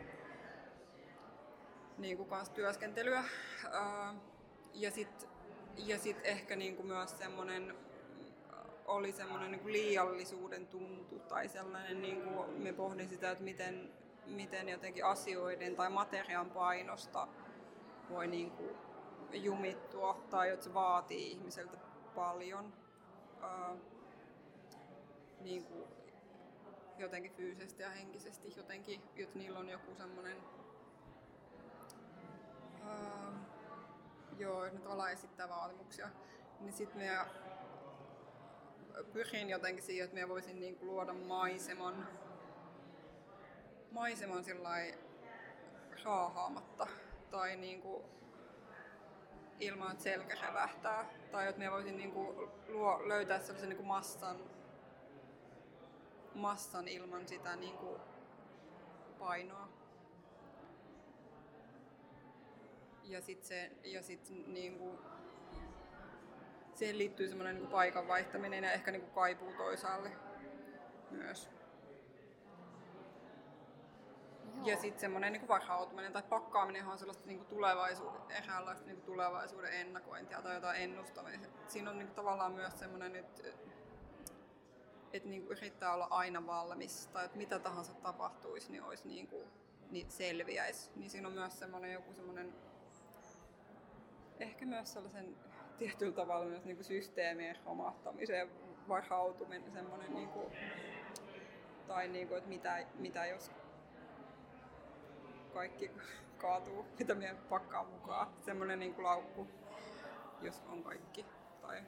[1.98, 3.24] niin kuin kanssa työskentelyä.
[4.74, 5.30] Ja sitten
[5.78, 7.76] ja sit ehkä niin kuin myös semmoinen
[8.86, 13.94] oli semmoinen niin liiallisuuden tuntu tai sellainen, niin kuin me pohdin sitä, että miten,
[14.26, 17.28] miten jotenkin asioiden tai materiaan painosta
[18.10, 18.76] voi niin kuin
[19.34, 21.78] jumittua tai että se vaatii ihmiseltä
[22.16, 22.74] paljon.
[23.42, 23.76] Ää,
[25.40, 25.84] niin kuin
[26.98, 30.38] jotenkin fyysisesti ja henkisesti jotenkin, että niillä on joku semmoinen
[34.38, 36.10] joo, ne tavallaan esittää vaatimuksia,
[36.60, 37.06] niin sitten me
[39.14, 42.08] pyrin jotenkin siihen, että me voisin niinku luoda maiseman,
[43.92, 44.44] maiseman
[46.04, 46.88] raahaamatta
[47.32, 48.06] tai niinku
[49.60, 51.10] ilman, että selkä revähtää.
[51.32, 54.38] Tai että me voisin niinku luo, löytää sellaisen niinku massan,
[56.36, 58.00] massan ilman sitä niinku
[59.20, 59.70] painoa.
[63.04, 65.00] Ja sitten se, ja sit niinku,
[66.76, 70.12] siihen liittyy semmoinen niinku paikan vaihtaminen ja ehkä niinku kaipuu toisaalle
[71.12, 71.50] myös.
[74.56, 74.68] Joo.
[74.68, 80.42] Ja sitten semmoinen niinku varhautuminen tai pakkaaminen on sellaista niinku tulevaisuuden, eräänlaista niinku tulevaisuuden ennakointia
[80.42, 81.48] tai jotain ennustamista.
[81.68, 83.44] Siinä on niinku tavallaan myös semmoinen, että
[85.14, 89.48] et niinku yrittää olla aina valmis tai että mitä tahansa tapahtuisi, niin olisi niinku,
[89.92, 90.92] niin selviäisi.
[90.96, 92.54] Niin siinä on myös semmoinen joku semmoinen
[94.40, 95.36] ehkä myös sellaisen
[95.78, 98.50] tietyllä tavalla myös niin kuin systeemien romahtamiseen
[98.88, 100.54] varautuminen, semmoinen niin kuin,
[101.88, 103.52] tai niin kuin, että mitä, mitä jos
[105.54, 105.92] kaikki
[106.38, 108.28] kaatuu, mitä me pakkaa mukaan.
[108.42, 109.48] Semmoinen niin kuin laukku,
[110.42, 111.26] jos on kaikki.
[111.62, 111.84] Tai...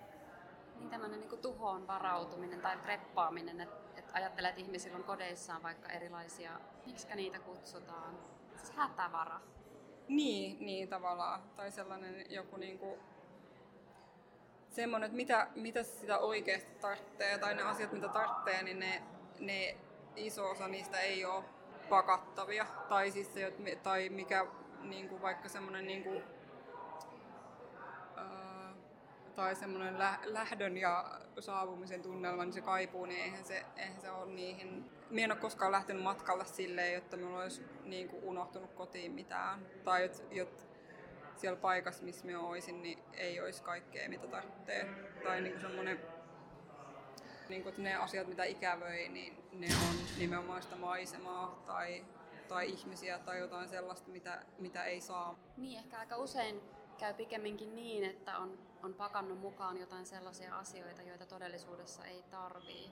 [0.75, 5.63] Niin tämmöinen niin kuin tuhoon varautuminen tai preppaaminen, että et ajattelee, että ihmisillä on kodeissaan
[5.63, 8.19] vaikka erilaisia, miksi niitä kutsutaan,
[8.57, 9.41] siis hätävara
[10.07, 11.41] niin, niin tavallaan.
[11.55, 12.99] Tai sellainen joku niinku,
[14.75, 19.03] semmoinen, että mitä, mitä sitä oikeasti tarvitsee, tai ne asiat, mitä tarvitsee, niin ne,
[19.39, 19.77] ne
[20.15, 21.43] iso osa niistä ei ole
[21.89, 22.65] pakattavia.
[22.89, 24.45] Tai, siis se, tai mikä
[24.81, 26.21] niinku, vaikka semmoinen niinku,
[29.35, 34.25] tai semmoinen lähdön ja saapumisen tunnelma, niin se kaipuu, niin eihän se, eihän se ole
[34.25, 34.91] niihin...
[35.09, 39.65] Mie en ole koskaan lähtenyt matkalle silleen, että minulla olisi niin kuin unohtunut kotiin mitään.
[39.83, 40.23] Tai että
[41.37, 44.87] siellä paikassa, missä minä olisin, niin ei olisi kaikkea, mitä tarvitsee.
[45.23, 45.99] Tai niin semmoinen,
[47.49, 52.05] niin kuin, ne asiat, mitä ikävöi, niin ne on nimenomaan sitä maisemaa tai,
[52.47, 55.39] tai ihmisiä tai jotain sellaista, mitä, mitä ei saa.
[55.57, 56.61] Niin, ehkä aika usein
[56.97, 62.91] käy pikemminkin niin, että on, on pakannut mukaan jotain sellaisia asioita, joita todellisuudessa ei tarvii.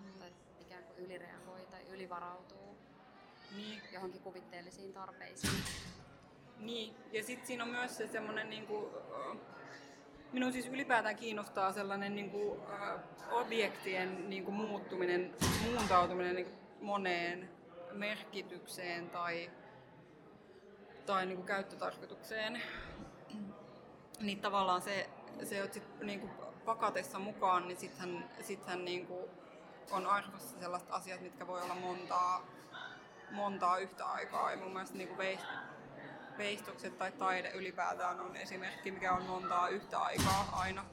[0.00, 0.18] Mm.
[0.18, 2.76] Tai ikään kuin ylireagoi tai ylivarautuu
[3.56, 3.82] niin.
[3.92, 5.52] johonkin kuvitteellisiin tarpeisiin.
[6.58, 8.86] Niin, ja sitten siinä on myös se semmoinen, niin kuin,
[10.32, 12.60] minun siis ylipäätään kiinnostaa sellainen niin kuin,
[13.30, 17.50] objektien niin kuin muuttuminen, muuntautuminen niin kuin moneen
[17.92, 19.50] merkitykseen tai,
[21.06, 22.62] tai niin kuin käyttötarkoitukseen
[24.20, 25.10] niin tavallaan se,
[25.42, 26.30] se että sit, niin
[26.64, 29.30] pakatessa mukaan, niin sittenhän, sittenhän niin kuin
[29.90, 32.46] on arvossa sellaiset asiat, mitkä voi olla montaa,
[33.30, 34.50] montaa yhtä aikaa.
[34.50, 35.18] Ja mun mielestä niin kuin
[36.38, 40.84] veistokset tai taide ylipäätään on esimerkki, mikä on montaa yhtä aikaa aina.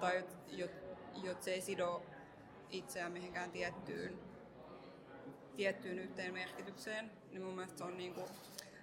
[0.00, 0.70] Tai jot, jot,
[1.22, 2.02] jot se ei sido
[2.70, 4.18] itseään mihinkään tiettyyn,
[5.56, 8.28] tiettyyn yhteen merkitykseen, niin mun mielestä se on niinku,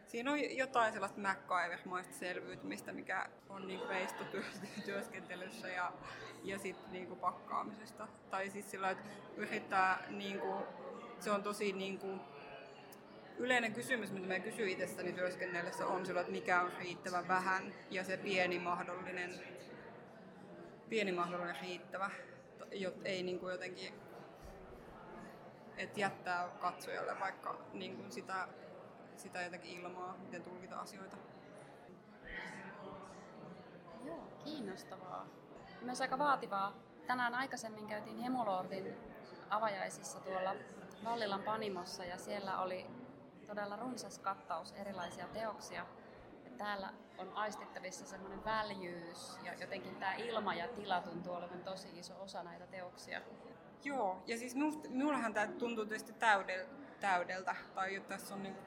[0.08, 5.94] siinä on jotain sellaista MacGyver-maista selviytymistä, mikä on niinku veistotyöskentelyssä ja,
[6.44, 8.08] ja sitten niinku pakkaamisesta.
[8.30, 9.04] Tai siis sillä, että
[9.38, 10.56] yrittää, niinku,
[11.20, 12.20] se on tosi niinku,
[13.40, 18.04] yleinen kysymys, mitä me kysyy itsestäni työskennellessä, on sillä, että mikä on riittävän vähän ja
[18.04, 19.40] se pieni mahdollinen,
[20.90, 22.12] pieni mahdollinen riittävä,
[22.72, 23.94] jot ei niin kuin jotenkin
[25.80, 28.48] että jättää katsojalle vaikka niin kuin sitä,
[29.16, 31.18] sitä jotenkin ilmaa, miten tulkita asioita.
[34.06, 35.26] Joo, kiinnostavaa.
[35.82, 36.74] Myös aika vaativaa.
[37.08, 38.96] Tänään aikaisemmin käytiin Hemulordin
[39.50, 40.56] avajaisissa tuolla
[41.04, 42.88] Vallilan Panimossa ja siellä oli
[43.50, 45.86] todella runsas kattaus erilaisia teoksia.
[46.46, 52.00] Ja täällä on aistittavissa semmoinen väljyys ja jotenkin tämä ilma ja tila tuntuu olevan tosi
[52.00, 53.22] iso osa näitä teoksia.
[53.84, 54.56] Joo, ja siis
[54.90, 56.66] minullahan tämä tuntuu tietysti täydel,
[57.00, 58.62] täydeltä, tai että tässä on niinku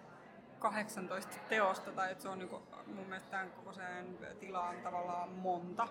[0.59, 5.88] 18 teosta, tai että se on niinku, mun mielestä tämän kokoiseen tilaan tavallaan monta.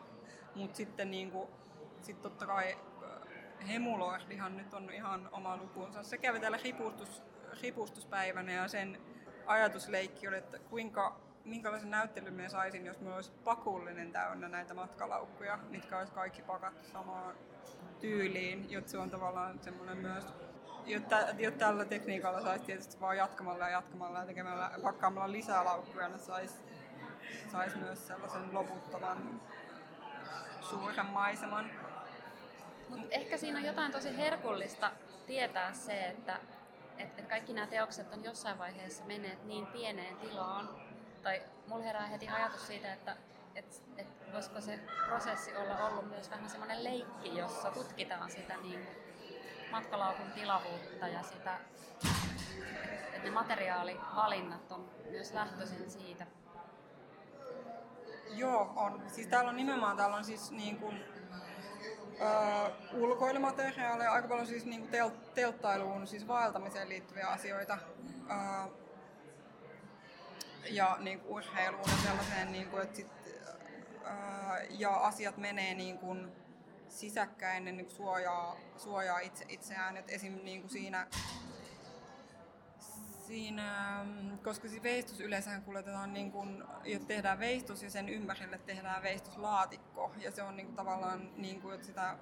[0.56, 1.50] Mutta sitten niinku,
[2.02, 6.04] sit totta kai äh, Hemulordihan nyt on ihan oma lukunsa.
[6.04, 7.24] Se kävi täällä ripustus,
[7.62, 8.98] ripustuspäivänä ja sen
[9.46, 15.60] ajatusleikki oli, että kuinka, minkälaisen näyttelyn me saisin, jos me olisi pakullinen täynnä näitä matkalaukkuja,
[15.70, 17.36] mitkä olisi kaikki pakattu samaan
[18.00, 20.26] tyyliin, jotta se on tavallaan semmoinen myös
[20.86, 26.08] jotta, jotta tällä tekniikalla saisi tietysti vaan jatkamalla ja jatkamalla ja tekemällä, pakkaamalla lisää laukkuja,
[26.08, 26.56] niin saisi
[27.52, 29.42] sais myös sellaisen loputtoman
[30.62, 31.72] suuren maiseman.
[32.90, 34.92] Mut ehkä siinä on jotain tosi herkullista
[35.28, 36.40] tietää se, että
[36.98, 40.70] et, et kaikki nämä teokset on jossain vaiheessa menneet niin pieneen tilaan,
[41.22, 43.18] tai mulla herää heti ajatus siitä, että
[43.56, 48.88] et, et voisiko se prosessi olla ollut myös vähän semmoinen leikki, jossa tutkitaan sitä niin
[49.72, 51.58] matkalaukun tilavuutta ja sitä,
[53.14, 56.28] että ne materiaalivalinnat on myös lähtöisin siitä.
[58.30, 59.04] Joo, on.
[59.08, 61.04] Siis täällä on nimenomaan täällä on siis niin kuin,
[62.22, 67.78] uh, ulkoilumateriaaleja, aika paljon siis niin kuin tel- telttailuun, siis vaeltamiseen liittyviä asioita.
[68.22, 68.74] Uh,
[70.70, 73.08] ja kuin urheiluun ja sellaiseen, kuin, että sit,
[74.02, 76.32] uh, ja asiat menee niin kuin,
[76.90, 79.98] sisäkkäin niin suojaa, suojaa itse, itseään.
[79.98, 80.12] Et.
[80.44, 81.08] Niin kuin siinä,
[83.32, 84.06] siinä,
[84.44, 86.64] koska siis veistos yleensä kuljetetaan, niin kuin,
[87.08, 90.12] tehdään veistos ja sen ympärille tehdään veistoslaatikko.
[90.18, 92.16] Ja se on niin kuin, tavallaan niin kuin, että sitä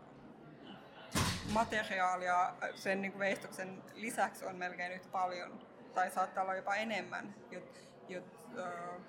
[1.52, 5.60] materiaalia sen niin kuin veistoksen lisäksi on melkein yhtä paljon,
[5.94, 9.02] tai saattaa olla jopa enemmän, jot, jot, uh,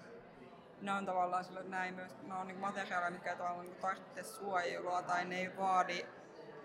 [0.81, 4.23] ne on tavallaan sillä, että näin myös, ne on niin materiaaleja, mitkä tavallaan niin tarvitse
[4.23, 6.07] suojelua tai ne ei vaadi,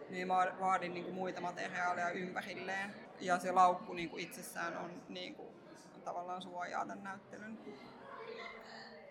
[0.10, 0.28] ne ei
[0.60, 3.05] vaadi niin kuin muita materiaaleja ympärilleen.
[3.20, 5.56] Ja se laukku niin kuin itsessään on niin kuin,
[6.04, 7.60] tavallaan suojaa tämän näyttelyn.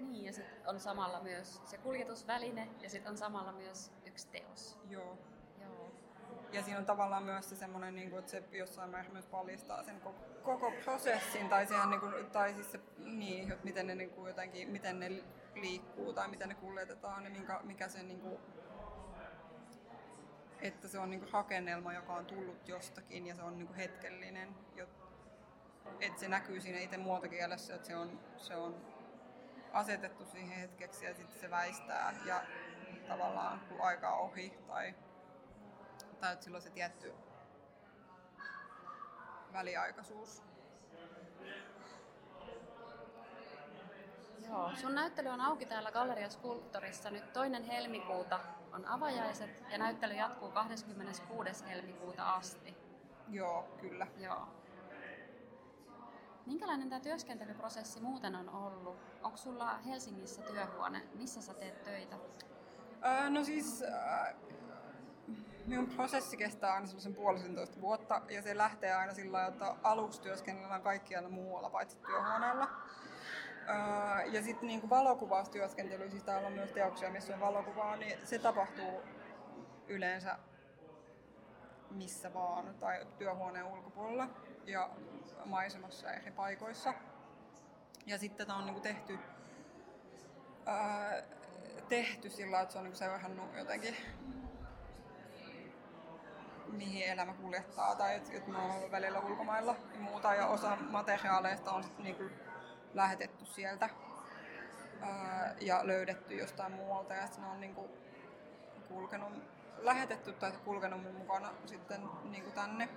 [0.01, 4.79] Niin, ja sitten on samalla myös se kuljetusväline ja sitten on samalla myös yksi teos.
[4.90, 5.19] Joo.
[6.53, 9.83] Ja siinä on tavallaan myös se semmoinen, niin kuin, että se jossain määrin myös paljastaa
[9.83, 13.95] sen koko, koko prosessin, tai, sehän, niin kuin, tai siis se, niin, että miten ne,
[13.95, 15.11] niin kuin, jotenkin, miten ne
[15.55, 18.38] liikkuu tai miten ne kuljetetaan ja minkä, mikä se niin kuin,
[20.64, 23.77] että se on niin kuin rakennelma, joka on tullut jostakin ja se on niin kuin
[23.77, 24.55] hetkellinen.
[26.00, 28.77] Että se näkyy siinä itse muotokielessä, että se on, se on
[29.72, 32.42] asetettu siihen hetkeksi ja sitten se väistää ja
[33.09, 34.94] tavallaan kun aika on ohi tai
[36.20, 37.14] tai että sillä on se tietty
[39.53, 40.42] väliaikaisuus.
[44.48, 48.40] Joo, sun näyttely on auki täällä Galleria Skulptorissa nyt toinen helmikuuta
[48.74, 51.68] on avajaiset ja näyttely jatkuu 26.
[51.68, 52.76] helmikuuta asti.
[53.28, 54.06] Joo, kyllä.
[54.16, 54.48] Joo.
[56.46, 58.96] Minkälainen tämä työskentelyprosessi muuten on ollut?
[59.22, 61.02] Onko sulla Helsingissä työhuone?
[61.14, 62.16] Missä sä teet töitä?
[63.04, 64.35] Öö, no siis äh,
[65.66, 70.20] minun prosessi kestää aina sellaisen puolisentoista vuotta ja se lähtee aina sillä lailla, että aluksi
[70.20, 72.68] työskennellään kaikkialla muualla paitsi työhuoneella.
[74.33, 79.02] Ja sitten niin valokuvaustyöskentely, siis täällä on myös teoksia, missä on valokuvaa, niin se tapahtuu
[79.88, 80.38] yleensä
[81.90, 84.29] missä vaan tai työhuoneen ulkopuolella
[84.65, 84.90] ja
[85.44, 86.94] maisemassa eri paikoissa.
[88.06, 89.19] Ja sitten tämä on niin tehty,
[90.69, 91.23] öö,
[91.88, 93.96] tehty sillä että se on niin seurannut jotenkin
[96.73, 101.73] mihin elämä kuljettaa tai että et mä oon välillä ulkomailla ja muuta ja osa materiaaleista
[101.73, 102.25] on sit niinku
[102.95, 103.90] lähetetty sieltä
[105.01, 107.90] ää, ja löydetty jostain muualta ja sitten ne on niinku
[108.88, 109.33] kulkenut
[109.79, 112.88] lähetetty tai kulkenut mun mukana sitten niin kuin tänne.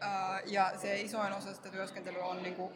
[0.00, 2.74] Ää, ja se isoin osa sitä työskentelyä on, niin kuin,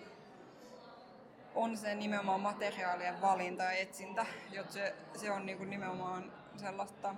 [1.54, 7.14] on se nimenomaan materiaalien valinta ja etsintä, jotta se, se on niin kuin nimenomaan sellaista,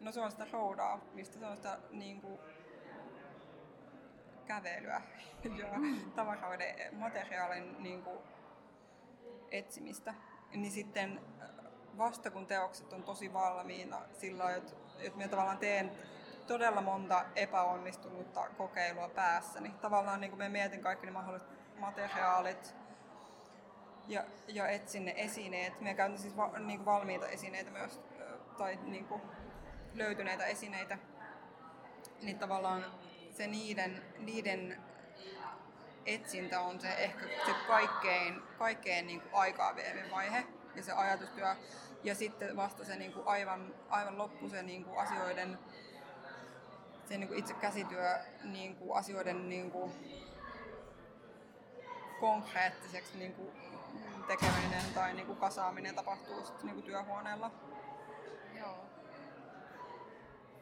[0.00, 2.40] no se on sitä roudaa, mistä se on sitä niin kuin,
[4.46, 5.02] kävelyä
[5.58, 6.12] ja mm.
[6.12, 8.18] tavaroiden materiaalin niin kuin,
[9.50, 10.14] etsimistä.
[10.54, 11.20] Niin sitten
[11.98, 15.90] vasta kun teokset on tosi valmiina sillä että, että minä tavallaan teen
[16.46, 22.74] todella monta epäonnistunutta kokeilua päässä, niin tavallaan niin kuin me mietin kaikki ne mahdolliset materiaalit
[24.08, 25.80] ja, ja etsin ne esineet.
[25.80, 28.00] Me käytän siis va, niin kuin valmiita esineitä myös,
[28.58, 29.22] tai niin kuin
[29.94, 30.98] löytyneitä esineitä,
[32.22, 32.84] niin tavallaan
[33.34, 34.82] se niiden, niiden
[36.06, 41.56] etsintä on se ehkä se kaikkein, kaikkein niin kuin aikaa vievin vaihe ja se ajatustyö.
[42.04, 45.58] Ja sitten vasta se niin kuin aivan, aivan loppu se niin kuin asioiden,
[47.08, 49.92] se niin kuin itse käsityö niin kuin asioiden niin kuin
[52.20, 53.52] konkreettiseksi niin kuin
[54.26, 57.50] tekeminen tai niin kuin kasaaminen tapahtuu sitten niin kuin työhuoneella.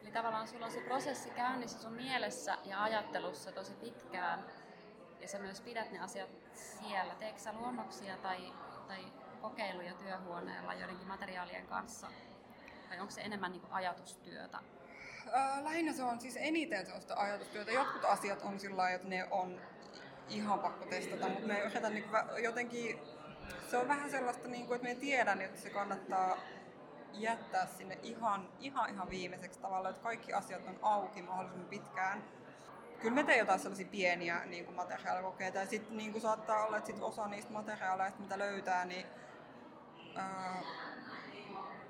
[0.03, 4.45] Eli tavallaan sulla on se prosessi käynnissä sun mielessä ja ajattelussa tosi pitkään
[5.21, 7.15] ja sä myös pidät ne asiat siellä.
[7.15, 8.53] Teekö sä luonnoksia tai,
[8.87, 9.05] tai
[9.41, 12.07] kokeiluja työhuoneella joidenkin materiaalien kanssa?
[12.89, 14.59] Vai onko se enemmän niin kuin ajatustyötä?
[15.63, 17.71] lähinnä se on siis eniten sellaista ajatustyötä.
[17.71, 19.61] Jotkut asiat on sillä että ne on
[20.29, 22.09] ihan pakko testata, mutta me yritetään niin
[22.43, 22.99] jotenkin,
[23.69, 26.37] se on vähän sellaista, niin kuin, että me tiedän, että se kannattaa
[27.13, 32.23] jättää sinne ihan, ihan, ihan viimeiseksi tavalla, että kaikki asiat on auki mahdollisimman pitkään.
[32.99, 36.77] Kyllä me teemme jotain sellaisia pieniä niin kuin materiaalikokeita ja sitten niin kuin saattaa olla,
[36.77, 39.05] että sit osa niistä materiaaleista, mitä löytää, niin,
[40.15, 40.61] ää,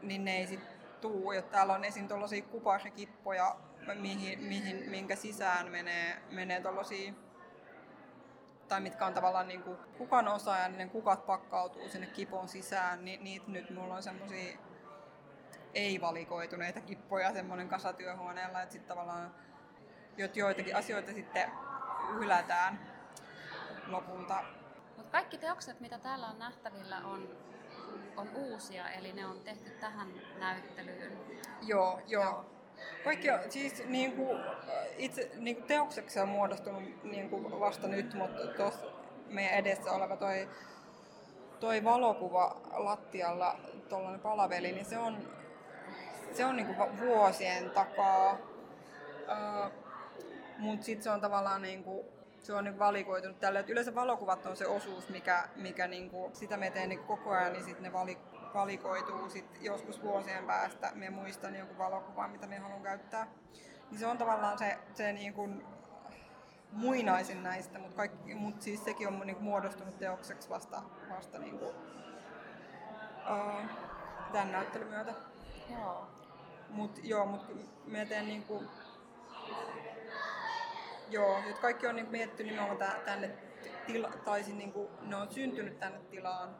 [0.01, 1.31] niin ne ei sitten tuu.
[1.31, 2.07] Ja täällä on esim.
[2.07, 3.55] tuollaisia kuparikippoja,
[3.95, 7.13] mihin, mihin, minkä sisään menee, menee tuollaisia
[8.67, 13.05] tai mitkä on tavallaan niin kuin kukan osa ja ne kukat pakkautuu sinne kipon sisään,
[13.05, 14.57] niin niitä nyt mulla on semmoisia
[15.73, 19.35] ei-valikoituneita kippoja semmoinen kasatyöhuoneella, että sitten tavallaan
[20.35, 21.51] joitakin asioita sitten
[22.19, 22.79] hylätään
[23.87, 24.43] lopulta.
[24.97, 27.29] Mut kaikki teokset, mitä täällä on nähtävillä, on,
[28.17, 30.07] on uusia, eli ne on tehty tähän
[30.39, 31.17] näyttelyyn.
[31.61, 32.45] Joo, joo.
[33.03, 34.39] Kaikki on, siis niin kuin,
[34.97, 38.85] itse niin kuin teokseksi on muodostunut niin kuin vasta nyt, mutta tuossa
[39.27, 40.49] meidän edessä oleva toi,
[41.59, 43.59] toi valokuva lattialla,
[43.89, 45.42] tuollainen palaveli, niin se on,
[46.37, 48.37] se on niin kuin vuosien takaa.
[50.57, 52.05] Mutta sitten se on tavallaan niin kuin,
[52.39, 53.59] se on niin valikoitunut tälle.
[53.59, 57.29] Et yleensä valokuvat on se osuus, mikä, mikä niin kuin, sitä me teen niin koko
[57.29, 58.17] ajan, niin sitten ne vali,
[58.53, 60.91] valikoituu sit joskus vuosien päästä.
[60.95, 63.27] Me muistan jonkun valokuvan, mitä me haluan käyttää.
[63.91, 65.65] Niin se on tavallaan se, se niin kuin
[66.71, 68.01] muinaisin näistä, mutta
[68.35, 71.75] mut siis sekin on niin kuin muodostunut teokseksi vasta, vasta niin kuin,
[73.31, 73.69] uh,
[74.31, 75.13] tämän näyttelyn myötä.
[75.69, 76.12] Joo.
[76.73, 77.41] Mut, joo, mut
[77.85, 78.69] me teen niin kuin,
[81.09, 83.31] Joo, nyt kaikki on niin mietitty nimenomaan tänne
[83.85, 86.55] tila, tai siis niin kuin, ne on syntynyt tänne tilaan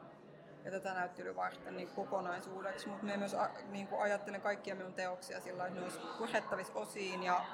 [0.66, 3.36] ja tätä näyttelyä varten niin kokonaisuudeksi, mutta me myös
[3.70, 7.46] niin kuin ajattelen kaikkia minun teoksia sillä että ne olisi purettavissa osiin ja,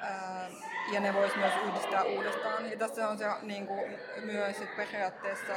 [0.00, 0.48] ää,
[0.92, 2.70] ja ne voisi myös yhdistää uudestaan.
[2.70, 5.52] Ja tässä on se niin kuin, myös, että periaatteessa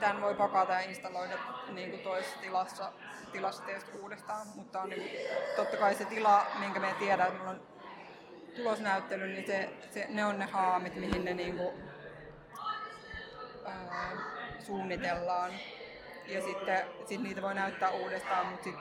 [0.00, 1.34] tämän voi pakata ja installoida
[1.72, 2.92] niin kuin toisessa tilassa,
[3.32, 7.60] tilassa tietysti uudestaan, mutta on niin, totta kai se tila, minkä me tiedän, että on
[8.56, 11.72] tulosnäyttely, niin se, se, ne on ne haamit, mihin ne niinku,
[13.66, 14.12] ää,
[14.58, 15.52] suunnitellaan.
[16.26, 18.74] Ja sitten sit niitä voi näyttää uudestaan, mutta sit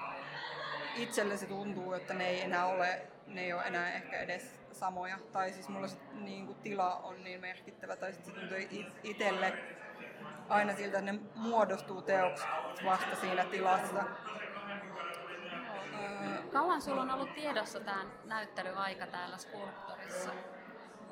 [0.96, 5.18] itselle se tuntuu, että ne ei enää ole, ne ei ole enää ehkä edes samoja.
[5.34, 8.58] Tai siis mulla se niin kuin, tila on niin merkittävä, tai sitten se tuntuu
[9.04, 9.54] itselle
[10.50, 12.46] aina siltä, että ne muodostuu teoksi
[12.86, 14.04] vasta siinä tilassa.
[16.54, 20.32] Kauan sulla on ollut tiedossa tämä näyttelyaika täällä Skulptorissa?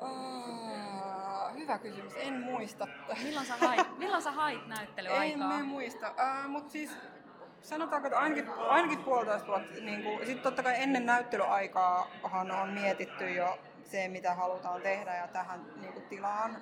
[0.00, 2.88] Oh, hyvä kysymys, en muista.
[3.22, 5.52] Milloin sä hait, milloin sä hait näyttelyaikaa?
[5.52, 6.96] En, en muista, uh, mutta siis
[7.62, 9.80] sanotaanko, että ainakin, ainakin puolitoista vuotta.
[9.80, 12.10] Niin kuin, sitten totta kai ennen näyttelyaikaa
[12.62, 16.56] on mietitty jo se, mitä halutaan tehdä ja tähän niin kuin, tilaan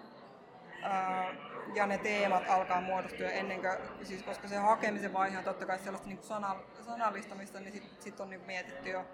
[1.75, 5.79] ja ne teemat alkaa muodostua ennen kuin, siis koska se hakemisen vaihe on totta kai
[5.79, 9.05] sellaista niin sanal, sanallistamista, niin sitten sit on niin mietitty jo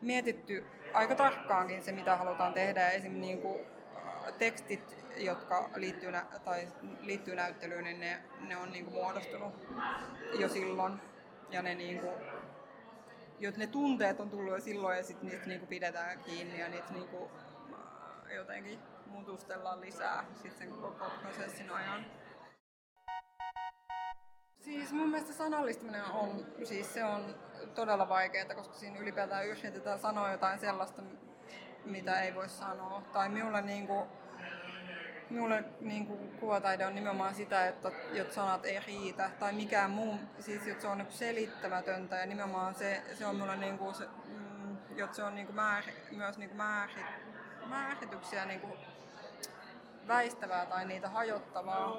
[0.00, 2.88] mietitty aika tarkkaankin se, mitä halutaan tehdä.
[2.88, 3.60] Esimerkiksi niin kuin,
[4.38, 6.12] tekstit, jotka liittyy,
[6.44, 6.68] tai
[7.00, 9.54] liittyy näyttelyyn, niin ne, ne on niin kuin muodostunut
[10.38, 11.00] jo silloin.
[11.50, 12.12] ja ne niinku,
[13.38, 16.92] jot ne tunteet on tullut jo silloin ja sitten niistä niinku pidetään kiinni ja niitä
[16.92, 17.30] niinku,
[18.34, 18.78] jotenkin
[19.14, 22.06] mutustellaan lisää sit sen koko prosessin ajan.
[24.64, 27.34] Siis mun mielestä sanallistaminen on, siis se on
[27.74, 31.02] todella vaikeaa, koska siinä ylipäätään yritetään sanoa jotain sellaista,
[31.84, 33.02] mitä ei voi sanoa.
[33.12, 34.08] Tai minulle, niin kuin,
[35.30, 39.30] minulle niin kuin kuvataide on nimenomaan sitä, että, että sanat ei riitä.
[39.38, 43.56] Tai mikään muu, siis että se on niin selittämätöntä ja nimenomaan se, se on minulle
[43.56, 47.06] niin kuin se, mm, että se on niin kuin määr, myös niin kuin määrit,
[47.66, 48.93] määrityksiä niin kuin
[50.08, 51.96] väistävää tai niitä hajottavaa,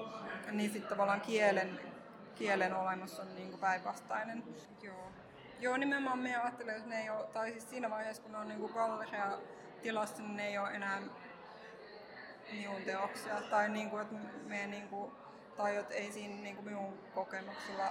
[0.51, 1.79] niin sitten tavallaan kielen,
[2.35, 4.43] kielen olemus on niin päinvastainen.
[4.81, 5.11] Joo.
[5.59, 8.47] Joo, nimenomaan me ajattelen, että ne ei ole, tai siis siinä vaiheessa kun ne on
[8.47, 9.37] niin galleria
[9.81, 11.01] tilassa, niin ne ei ole enää
[12.51, 13.41] minun teoksia.
[13.49, 14.15] Tai niin kuin, että
[14.47, 15.11] me niin kuin,
[15.57, 17.89] tai että ei siinä niin kuin minun kokemuksella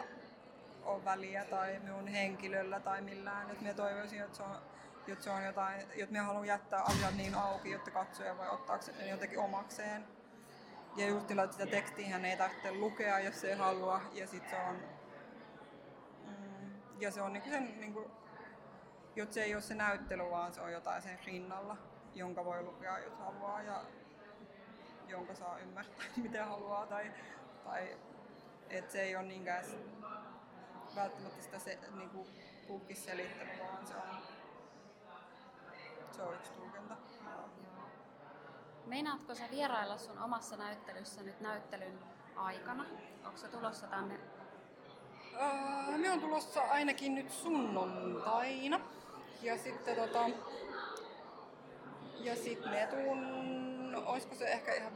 [0.85, 3.51] ole väliä tai minun henkilöllä tai millään.
[3.51, 4.57] Että minä toivoisin, että se on,
[5.13, 8.81] että se on jotain, että minä haluan jättää asiat niin auki, jotta katsoja voi ottaa
[8.81, 10.05] sen jotenkin omakseen.
[10.97, 14.01] Ja just että sitä tekstiä ei tarvitse lukea, jos ei halua.
[14.13, 14.77] Ja sit se on,
[16.27, 18.11] mm, ja se on niinku sen, niinku,
[19.17, 21.77] jotta se ei ole se näyttely, vaan se on jotain sen rinnalla,
[22.15, 23.63] jonka voi lukea, jos haluaa.
[23.63, 23.85] Ja
[25.09, 26.87] jonka saa ymmärtää, miten haluaa.
[26.87, 27.13] Tai,
[27.65, 27.97] tai
[28.71, 29.65] että se ei ole niinkään
[30.97, 32.27] välttämättä sitä se, niinku,
[32.95, 34.34] selittänyt, vaan se on,
[36.17, 36.97] se on yksi tulkinta.
[38.87, 41.99] Meinaatko sä vierailla sun omassa näyttelyssä nyt näyttelyn
[42.37, 42.85] aikana?
[43.25, 44.19] Onko se tulossa tänne?
[45.35, 48.81] Öö, me on tulossa ainakin nyt sunnuntaina.
[49.43, 50.31] Ja sitten tota...
[52.19, 53.45] Ja sitten me tuun...
[54.07, 54.93] Olisiko se ehkä ihan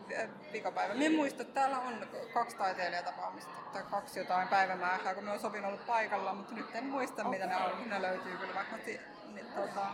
[0.52, 0.94] pikapäivä?
[0.94, 5.66] Me muista, että täällä on kaksi taiteilijatapaamista tai kaksi jotain päivämäärää, kun me on sopinut
[5.66, 7.30] ollut paikalla, mutta nyt en muista okay.
[7.30, 7.90] mitä ne on.
[7.90, 9.00] Ne löytyy kyllä varmasti
[9.34, 9.86] niin, tota,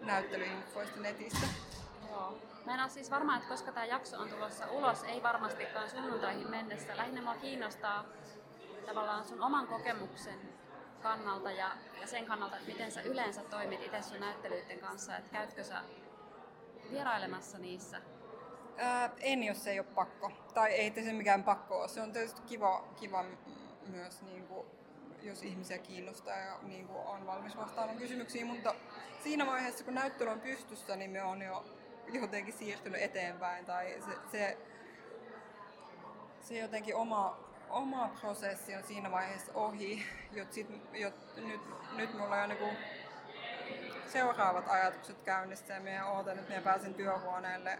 [0.00, 1.46] näyttelyinfoista netistä.
[2.10, 2.38] Joo.
[2.66, 6.50] Mä en ole siis varma, että koska tämä jakso on tulossa ulos, ei varmastikaan sunnuntaihin
[6.50, 6.96] mennessä.
[6.96, 8.04] Lähinnä mua kiinnostaa
[8.86, 10.38] tavallaan sun oman kokemuksen
[11.02, 11.70] kannalta ja,
[12.00, 15.82] ja sen kannalta, että miten sä yleensä toimit itse sun näyttelyiden kanssa, että käytkö sä
[16.90, 18.00] vierailemassa niissä?
[18.76, 20.32] Ää, en, jos se ei ole pakko.
[20.54, 21.88] Tai ei se mikään pakko ole.
[21.88, 23.24] Se on tietysti kiva, kiva
[23.86, 24.66] myös, niin kuin,
[25.22, 28.74] jos ihmisiä kiinnostaa ja niin kuin, on valmis vastaamaan kysymyksiin, mutta
[29.22, 31.64] siinä vaiheessa, kun näyttely on pystyssä, niin me on jo
[32.12, 34.58] jotenkin siirtynyt eteenpäin tai se, se,
[36.40, 41.60] se jotenkin oma, oma prosessi on siinä vaiheessa ohi, jot sit, jot, nyt,
[41.96, 42.68] nyt mulla on niinku
[44.06, 47.78] seuraavat ajatukset käynnissä ja minä ootan, että pääsen työhuoneelle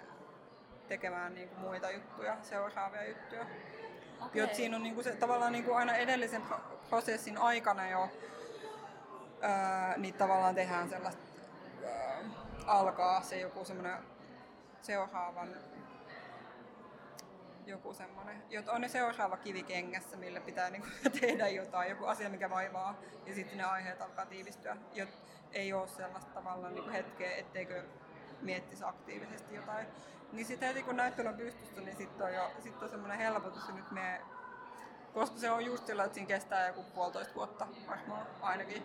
[0.88, 3.46] tekemään niinku muita juttuja, seuraavia juttuja.
[4.20, 4.40] Okay.
[4.40, 6.42] Jot siinä on niinku se, tavallaan niinku aina edellisen
[6.88, 8.08] prosessin aikana jo
[9.40, 11.22] ää, niin tavallaan tehdään sellaista,
[11.86, 12.22] ää,
[12.66, 13.98] alkaa se joku semmoinen
[14.80, 15.48] seuraavan
[17.66, 20.88] joku semmoinen, on ne seuraava kivi kengässä, millä pitää niinku
[21.20, 24.76] tehdä jotain, joku asia, mikä vaivaa, ja sitten ne aiheet alkaa tiivistyä.
[24.94, 25.08] Jot,
[25.52, 27.82] ei ole sellaista tavallaan niinku hetkeä, etteikö
[28.40, 29.86] miettisi aktiivisesti jotain.
[30.32, 33.68] Niin sitten heti kun näyttely on pystyssä, niin sitten on jo sit on semmoinen helpotus,
[33.68, 34.20] ja nyt me,
[35.14, 38.82] koska se on just sillä, että siinä kestää joku puolitoista vuotta varmaan ainakin.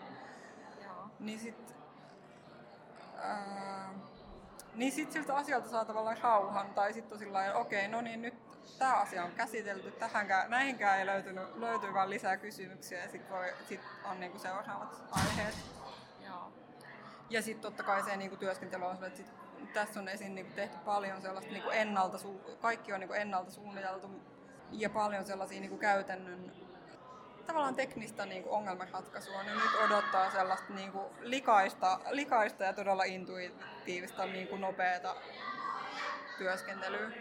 [0.83, 1.09] Joo.
[1.19, 1.75] Niin sitten
[4.75, 8.21] niin sitten siltä asialta saa tavallaan rauhan, tai sitten on sillä okei, okay, no niin
[8.21, 8.33] nyt
[8.79, 13.37] tämä asia on käsitelty, tähänkään, näihinkään ei löytynyt, löytyy vaan lisää kysymyksiä, ja sitten
[13.67, 15.55] sit on niinku seuraavat aiheet.
[16.25, 16.51] Joo.
[17.29, 19.33] Ja sitten totta kai se niinku työskentely on että sit,
[19.73, 22.17] tässä on esiin niinku tehty paljon sellaista niinku ennalta,
[22.61, 24.09] kaikki on niinku ennalta suunniteltu,
[24.71, 26.51] ja paljon sellaisia niinku käytännön
[27.47, 33.03] tavallaan teknistä niin kuin ongelmanratkaisua, niin nyt odottaa sellaista niin kuin likaista, likaista ja todella
[33.03, 35.15] intuitiivista niin kuin nopeata
[36.37, 37.11] työskentelyä.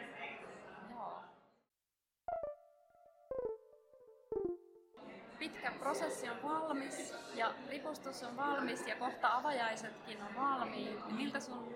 [5.38, 11.10] Pitkä prosessi on valmis ja ripustus on valmis ja kohta avajaisetkin on valmiit.
[11.10, 11.74] Miltä sun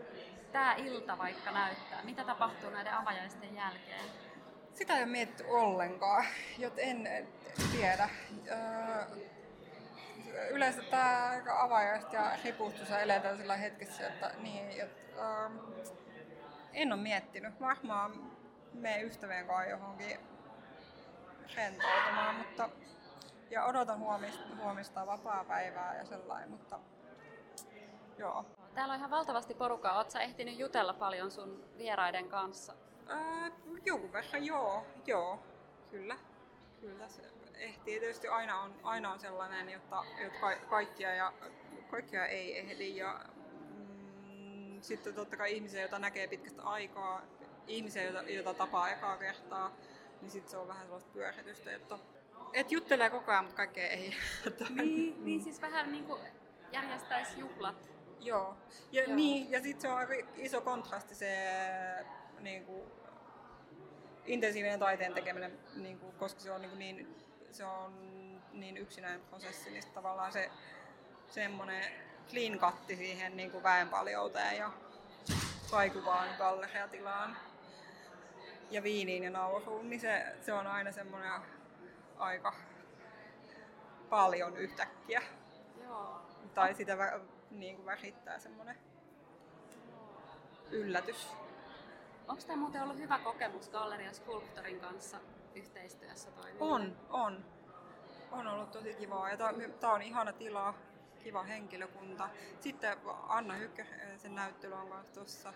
[0.52, 2.02] tämä ilta vaikka näyttää?
[2.02, 4.04] Mitä tapahtuu näiden avajaisten jälkeen?
[4.74, 6.24] Sitä ole mietitty ollenkaan,
[6.58, 7.28] joten en
[7.72, 8.08] tiedä.
[10.50, 15.56] Yleensä tämä avaajasta ja ripustus eletään sillä hetkessä, että, niin, että, ähm,
[16.72, 17.60] en ole miettinyt.
[17.60, 18.30] Varmaan
[18.72, 20.20] me ystävien kanssa johonkin
[21.56, 22.68] rentoutumaan, mutta
[23.50, 26.80] ja odotan huomista, huomista vapaa-päivää ja sellainen, mutta
[28.18, 28.57] joo.
[28.78, 29.96] Täällä on ihan valtavasti porukkaa.
[29.96, 32.74] Oletko ehtinyt jutella paljon sun vieraiden kanssa?
[33.08, 33.50] Ää,
[33.84, 35.38] jonkun verran joo, joo,
[35.90, 36.16] kyllä.
[36.80, 37.22] kyllä se,
[37.54, 38.00] ehtii.
[38.00, 41.32] Tietysti aina on, aina on sellainen, jotta, jotka kaikkia, ja,
[41.90, 42.96] kaikkia ei ehdi.
[42.96, 43.20] Ja,
[43.70, 47.22] mm, sitten totta kai ihmisiä, joita näkee pitkästä aikaa,
[47.66, 49.72] ihmisiä, joita, joita tapaa ekaa kertaa,
[50.20, 51.98] niin sitten se on vähän sellaista pyöritystä, että
[52.52, 54.14] et juttelee koko ajan, mutta kaikkea ei.
[54.74, 56.20] niin, niin siis vähän niin kuin
[56.72, 57.97] järjestäisi juhlat.
[58.20, 58.56] Joo.
[58.92, 59.16] Ja, Joo.
[59.16, 61.48] Niin, ja sitten se on aika iso kontrasti se
[62.40, 62.82] niin kuin,
[64.26, 67.16] intensiivinen taiteen tekeminen, niin kuin, koska se on niin, niin,
[67.52, 67.92] se on
[68.52, 70.50] niin yksinäinen prosessi, niin tavallaan se
[71.28, 71.84] semmoinen
[72.30, 74.72] clean katti siihen niin kuin väenpaljouteen ja
[75.70, 77.36] kaikuvaan galleriatilaan
[78.70, 81.32] ja viiniin ja nauruun, niin se, se on aina semmoinen
[82.18, 82.52] aika
[84.08, 85.22] paljon yhtäkkiä.
[85.82, 86.22] Joo.
[86.54, 86.98] Tai sitä
[87.50, 88.76] niin kuin värittää semmoinen
[90.70, 91.28] yllätys.
[92.28, 95.20] Onko tämä muuten ollut hyvä kokemus Galleria Sculptorin kanssa
[95.54, 96.56] yhteistyössä toimia?
[96.60, 97.44] On, on.
[98.32, 99.36] On ollut tosi kivaa ja
[99.80, 100.74] tämä on ihana tila,
[101.24, 102.28] kiva henkilökunta.
[102.60, 102.96] Sitten
[103.28, 103.84] Anna Hykkö,
[104.16, 105.52] sen näyttely on kanssa tuossa,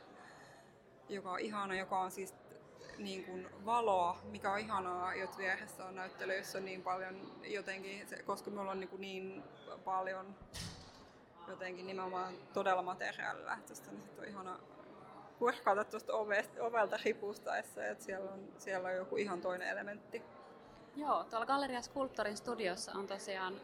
[1.08, 2.34] joka on ihana, joka on siis
[2.98, 8.06] niin kuin valoa, mikä on ihanaa, että vieressä on näyttely, jossa on niin paljon jotenkin,
[8.26, 9.42] koska me ollaan niin, kuin niin
[9.84, 10.34] paljon
[11.48, 14.58] jotenkin nimenomaan todella materiaalilla lähtöistä, niin sitten on ihana
[15.38, 16.12] kurkata tuosta
[16.60, 20.22] ovelta ripustaessa, että siellä on, siellä on joku ihan toinen elementti.
[20.96, 23.54] Joo, tuolla Galleria Skulptorin studiossa on tosiaan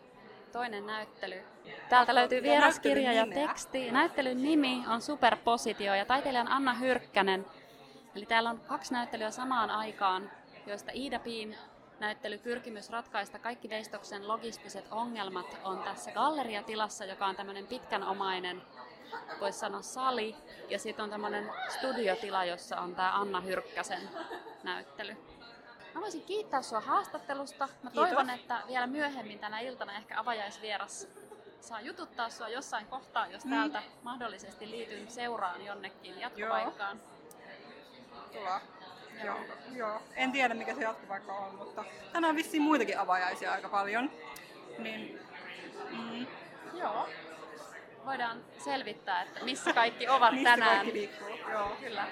[0.52, 1.42] toinen näyttely.
[1.88, 3.90] Täältä löytyy vieraskirja ja teksti.
[3.90, 7.46] Näyttelyn nimi on Superpositio ja taiteilijan Anna Hyrkkänen
[8.18, 10.30] Eli täällä on kaksi näyttelyä samaan aikaan,
[10.66, 11.56] joista Iida Piin
[12.00, 18.62] näyttely Pyrkimys ratkaista kaikki Veistoksen logistiset ongelmat on tässä galleriatilassa, joka on tämmöinen pitkänomainen,
[19.40, 20.36] voisi sanoa sali,
[20.68, 24.10] ja sitten on tämmöinen studiotila, jossa on tämä Anna Hyrkkäsen
[24.62, 25.16] näyttely.
[25.94, 27.68] Mä voisin kiittää sua haastattelusta.
[27.82, 28.08] Mä Kiitos.
[28.08, 31.08] toivon, että vielä myöhemmin tänä iltana ehkä avajaisvieras
[31.60, 33.50] saa jututtaa sua jossain kohtaa, jos mm.
[33.50, 37.00] täältä mahdollisesti liityn seuraan jonnekin jatkopaikkaan.
[38.34, 38.60] Joo.
[39.24, 39.38] Joo,
[39.74, 40.02] joo.
[40.16, 44.10] En tiedä mikä se jatkopaikka on, mutta tänään vissiin muitakin avajaisia aika paljon.
[44.78, 45.20] Niin,
[45.90, 46.26] mm.
[46.74, 47.08] Joo.
[48.04, 50.70] Voidaan selvittää, että missä kaikki ovat missä tänään.
[50.70, 51.76] kaikki liikkuu, joo.
[51.80, 52.06] Kyllä.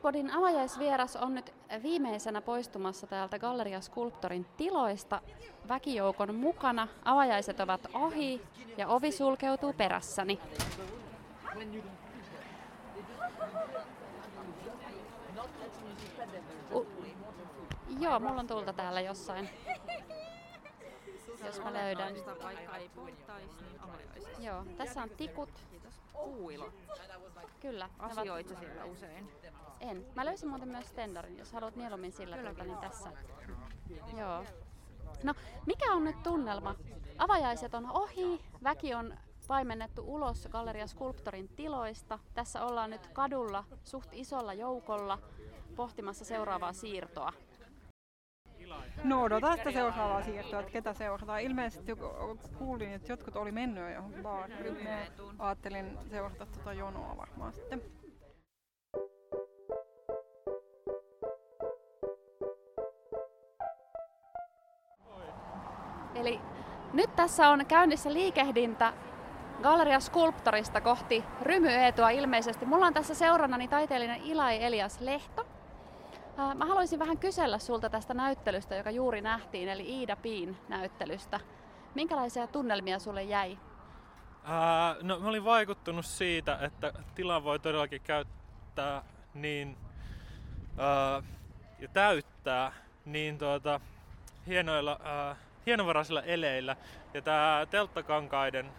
[0.00, 5.20] Artpodin avajaisvieras on nyt viimeisenä poistumassa täältä Galleria Sculptorin tiloista
[5.68, 6.88] väkijoukon mukana.
[7.04, 8.42] Avajaiset ovat ohi
[8.76, 10.40] ja ovi sulkeutuu perässäni.
[18.00, 19.48] Joo, mulla on tulta täällä jossain.
[21.44, 22.14] Jos mä löydän.
[24.38, 25.48] Joo, tässä on tikut.
[26.12, 26.72] Kuuilo.
[27.60, 27.90] Kyllä.
[27.98, 29.32] Asioit siellä usein?
[29.80, 30.06] En.
[30.14, 33.12] Mä löysin muuten myös Stendarin, jos haluat mieluummin sillä kyllä, niin tässä.
[34.16, 34.44] Joo.
[35.22, 35.34] No,
[35.66, 36.74] mikä on nyt tunnelma?
[37.18, 39.14] Avajaiset on ohi, väki on
[39.48, 42.18] paimennettu ulos Galleria Skulptorin tiloista.
[42.34, 45.18] Tässä ollaan nyt kadulla suht isolla joukolla
[45.76, 47.32] pohtimassa seuraavaa siirtoa.
[49.04, 51.40] No odotan sitä seuraavaa siirtoa, että ketä seurataan.
[51.40, 51.92] Ilmeisesti
[52.58, 54.88] kuulin, että jotkut oli mennyt jo baariin.
[55.38, 57.82] Ajattelin seurata tuota jonoa varmaan sitten.
[66.14, 66.40] Eli
[66.92, 68.92] nyt tässä on käynnissä liikehdintä
[69.62, 72.66] Galleria Skulptorista kohti Rymyeetua ilmeisesti.
[72.66, 75.49] Mulla on tässä seurannani taiteellinen Ilai Elias Lehto.
[76.54, 81.40] Mä haluaisin vähän kysellä sulta tästä näyttelystä, joka juuri nähtiin, eli Iida Piin näyttelystä.
[81.94, 83.58] Minkälaisia tunnelmia sulle jäi?
[84.44, 89.02] Ää, no mä olin vaikuttunut siitä, että tila voi todellakin käyttää
[89.34, 89.76] niin
[90.78, 91.22] ää,
[91.78, 92.72] ja täyttää
[93.04, 93.80] niin tuota,
[94.46, 95.36] hienoilla ää,
[95.66, 96.76] hienovaraisilla eleillä.
[97.14, 98.70] Ja tämä telttakankaiden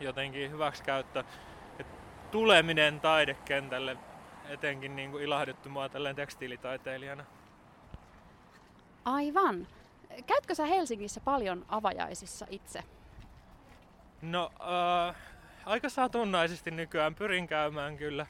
[0.00, 1.24] jotenkin hyväksikäyttö
[2.30, 3.96] tuleminen taidekentälle
[4.48, 7.24] etenkin niin kuin ilahduttu mua tälleen tekstiilitaiteilijana.
[9.04, 9.66] Aivan.
[10.26, 12.84] Käytkö sä Helsingissä paljon avajaisissa itse?
[14.22, 14.50] No,
[15.08, 15.16] äh,
[15.66, 18.26] aika satunnaisesti nykyään pyrin käymään kyllä,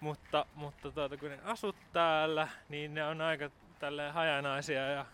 [0.00, 5.06] mutta, mutta tuota, kun ne asut täällä, niin ne on aika tälleen hajanaisia ja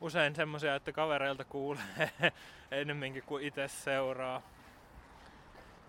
[0.00, 2.10] usein semmoisia, että kavereilta kuulee
[2.70, 4.42] ennemminkin kuin itse seuraa.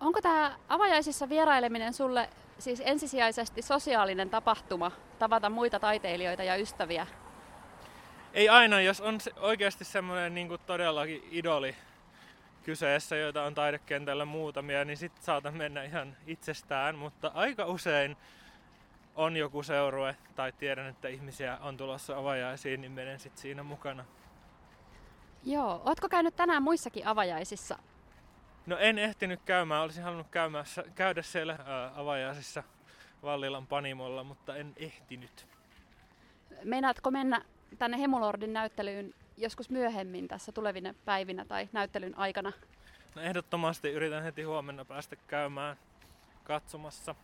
[0.00, 2.28] Onko tämä avajaisissa vieraileminen sulle
[2.58, 7.06] siis ensisijaisesti sosiaalinen tapahtuma, tavata muita taiteilijoita ja ystäviä?
[8.34, 11.76] Ei aina, jos on oikeasti semmoinen niin todellakin idoli
[12.62, 18.16] kyseessä, joita on taidekentällä muutamia, niin sitten saatan mennä ihan itsestään, mutta aika usein
[19.16, 24.04] on joku seurue tai tiedän, että ihmisiä on tulossa avajaisiin, niin menen sitten siinä mukana.
[25.44, 27.78] Joo, ootko käynyt tänään muissakin avajaisissa?
[28.68, 32.62] No en ehtinyt käymään, olisin halunnut käymässä, käydä siellä ää, avajaisissa
[33.22, 35.46] Vallilan Panimolla, mutta en ehtinyt.
[36.64, 37.42] Meinaatko mennä
[37.78, 42.52] tänne Hemulordin näyttelyyn joskus myöhemmin tässä tulevina päivinä tai näyttelyn aikana?
[43.14, 45.76] No ehdottomasti yritän heti huomenna päästä käymään
[46.44, 47.14] katsomassa.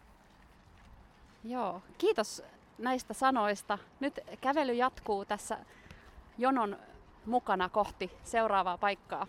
[1.44, 2.42] Joo, kiitos
[2.78, 3.78] näistä sanoista.
[4.00, 5.58] Nyt kävely jatkuu tässä
[6.38, 6.76] jonon
[7.26, 9.26] mukana kohti seuraavaa paikkaa.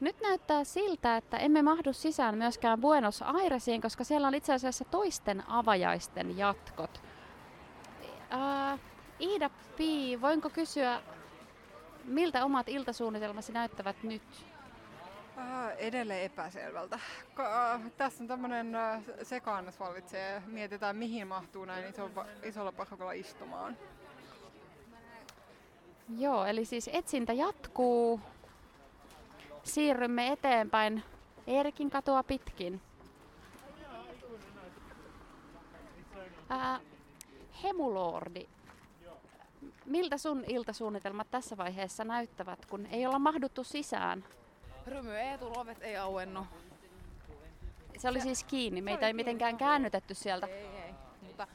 [0.00, 4.84] Nyt näyttää siltä, että emme mahdu sisään myöskään Buenos Airesiin, koska siellä on itse asiassa
[4.84, 7.02] toisten avajaisten jatkot.
[8.30, 8.78] Ää,
[9.20, 11.02] Iida Pii, voinko kysyä,
[12.04, 14.46] miltä omat iltasuunnitelmasi näyttävät nyt?
[15.38, 16.98] Äh, edelleen epäselvältä.
[17.34, 20.42] Ka- äh, tässä on tämmöinen äh, sekaannus vallitsee.
[20.46, 22.10] Mietitään, mihin mahtuu näin iso,
[22.42, 23.76] isolla porukalla istumaan.
[26.18, 28.20] Joo, eli siis etsintä jatkuu.
[29.66, 31.02] Siirrymme eteenpäin
[31.46, 32.80] Eerikin katua pitkin.
[36.48, 36.80] Ää,
[37.62, 38.46] Hemulordi,
[39.86, 44.24] miltä sun iltasuunnitelmat tässä vaiheessa näyttävät, kun ei olla mahduttu sisään?
[44.86, 46.46] Rymy ei tullut, ovet ei auennu.
[47.98, 50.46] Se oli siis kiinni, meitä ei mitenkään käännytetty sieltä.
[50.46, 50.94] Ei, ei.
[51.22, 51.46] Mutta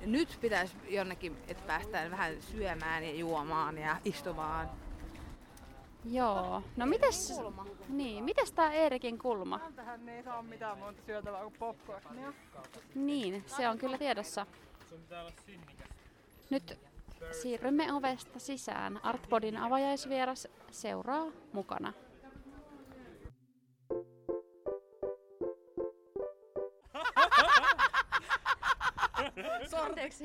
[0.00, 4.85] nyt pitäisi jonnekin, että päästään vähän syömään ja juomaan ja istumaan.
[6.10, 6.62] Joo.
[6.76, 7.40] No mites,
[7.88, 9.60] niin, mites tää Eerikin kulma?
[9.76, 12.32] Tähän ei saa mitään muuta syötävää kuin popcornia.
[12.94, 14.46] Niin, se on kyllä tiedossa.
[16.50, 16.78] Nyt
[17.42, 19.00] siirrymme ovesta sisään.
[19.02, 21.92] Artpodin avajaisvieras seuraa mukana.
[29.86, 30.24] Anteeksi.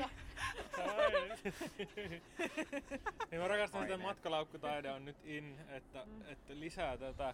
[3.32, 7.34] Niin mä rakastan, että matkalaukkutaide on nyt in, että, että lisää tätä,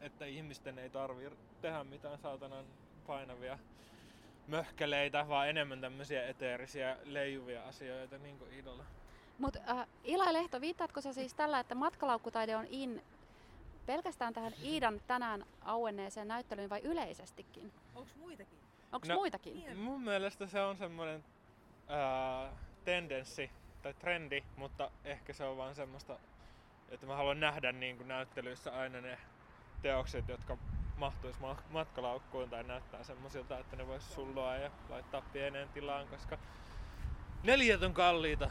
[0.00, 2.64] että ihmisten ei tarvi tehdä mitään saatanan
[3.06, 3.58] painavia
[4.46, 8.84] möhkeleitä, vaan enemmän tämmöisiä eteerisiä leijuvia asioita, niin kuin Idolla.
[9.38, 13.02] Mutta äh, Ila Lehto, viittaatko sä siis tällä, että matkalaukkutaide on in
[13.86, 17.72] pelkästään tähän Iidan tänään auenneeseen näyttelyyn vai yleisestikin?
[17.94, 18.58] Onko muitakin?
[18.92, 19.76] Onko no, muitakin?
[19.78, 21.24] Mun mielestä se on semmoinen
[21.88, 22.52] ää,
[22.84, 23.50] tendenssi
[23.82, 26.18] tai trendi, mutta ehkä se on vaan semmoista,
[26.88, 29.18] että mä haluan nähdä niin kuin näyttelyissä aina ne
[29.82, 30.56] teokset, jotka
[30.96, 36.38] mahtuisi matkalaukkuun tai näyttää semmoisilta, että ne vois sulloa ja laittaa pieneen tilaan, koska
[37.42, 38.50] neljät on kalliita.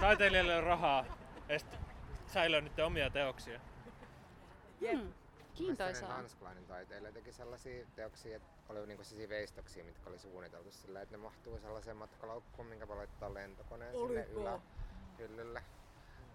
[0.00, 1.04] Taiteilijalle on rahaa
[1.48, 1.66] est
[2.26, 3.60] säilöä niiden omia teoksia.
[4.80, 5.12] Hmm.
[5.56, 6.08] Kiintoisaa.
[6.08, 11.16] Ranskalainen taiteilija teki sellaisia teoksia, että oli niinku sellaisia veistoksia, mitkä oli suunniteltu sillä, että
[11.16, 14.06] ne mahtuu sellaiseen matkalaukkuun, minkä voi laittaa lentokoneen Oliko?
[14.08, 15.62] sinne ylähyllylle.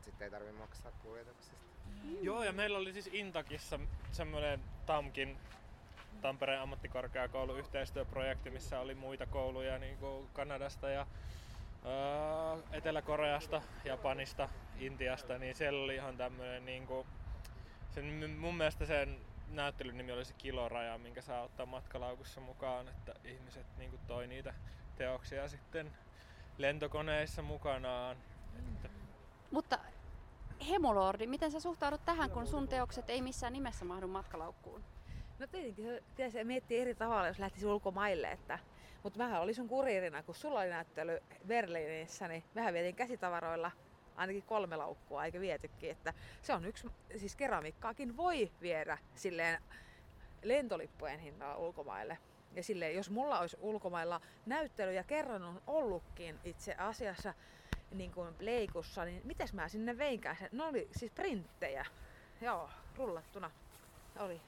[0.01, 1.65] Sitten ei tarvi maksaa kuljetuksista.
[2.03, 2.17] Mm.
[2.21, 3.79] Joo, ja meillä oli siis Intakissa
[4.11, 5.37] semmoinen TAMKin
[6.21, 11.07] Tampereen ammattikorkeakoulu yhteistyöprojekti, missä oli muita kouluja niin kuin Kanadasta ja
[11.83, 14.49] uh, Etelä-Koreasta, Japanista,
[14.79, 17.07] Intiasta, niin siellä oli ihan tämmöinen niin kuin,
[17.91, 23.13] sen, mun mielestä sen näyttelyn nimi oli se kiloraja, minkä saa ottaa matkalaukussa mukaan, että
[23.23, 24.53] ihmiset niin kuin toi niitä
[24.95, 25.91] teoksia sitten
[26.57, 28.17] lentokoneissa mukanaan.
[28.59, 28.89] Että...
[29.51, 29.79] Mutta
[30.69, 34.83] Hemolordi, miten sä suhtaudut tähän, kun sun teokset ei missään nimessä mahdu matkalaukkuun?
[35.39, 38.31] No tietenkin se miettii eri tavalla, jos lähtisi ulkomaille.
[38.31, 38.59] Että,
[39.03, 43.71] mutta vähän oli sun kuririna, kun sulla oli näyttely Berliinissä, niin vähän vietin käsitavaroilla
[44.15, 45.91] ainakin kolme laukkua, eikä vietykin.
[45.91, 46.87] Että se on yksi,
[47.17, 49.61] siis keramiikkaakin voi viedä silleen
[50.43, 52.17] lentolippujen hinnalla ulkomaille.
[52.55, 57.33] Ja silleen, jos mulla olisi ulkomailla näyttely ja kerran on ollutkin itse asiassa
[57.91, 60.37] niin kuin leikussa, niin mitäs mä sinne veinkään?
[60.51, 61.85] Ne oli siis printtejä.
[62.41, 63.51] Joo, rullattuna
[64.19, 64.41] oli.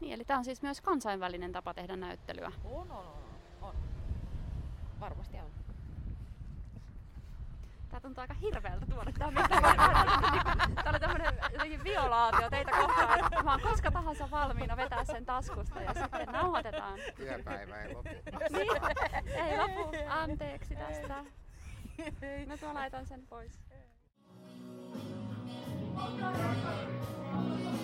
[0.00, 2.52] Niin, eli tämä on siis myös kansainvälinen tapa tehdä näyttelyä.
[2.64, 3.22] On, on, on.
[3.62, 3.74] on.
[5.00, 5.61] Varmasti on.
[7.92, 9.32] Tää tuntuu aika hirveältä tuoda tää
[10.74, 13.44] Tää oli tämmönen jotenkin violaatio teitä kohtaan.
[13.44, 16.98] Mä oon koska tahansa valmiina vetää sen taskusta ja sitten nauhoitetaan.
[17.16, 18.08] Työpäivä ei lopu.
[18.50, 18.70] niin,
[19.34, 19.96] ei lopu.
[20.08, 21.24] Anteeksi tästä.
[22.46, 23.52] Mä tuon laitan sen pois.
[26.12, 27.81] Thank you.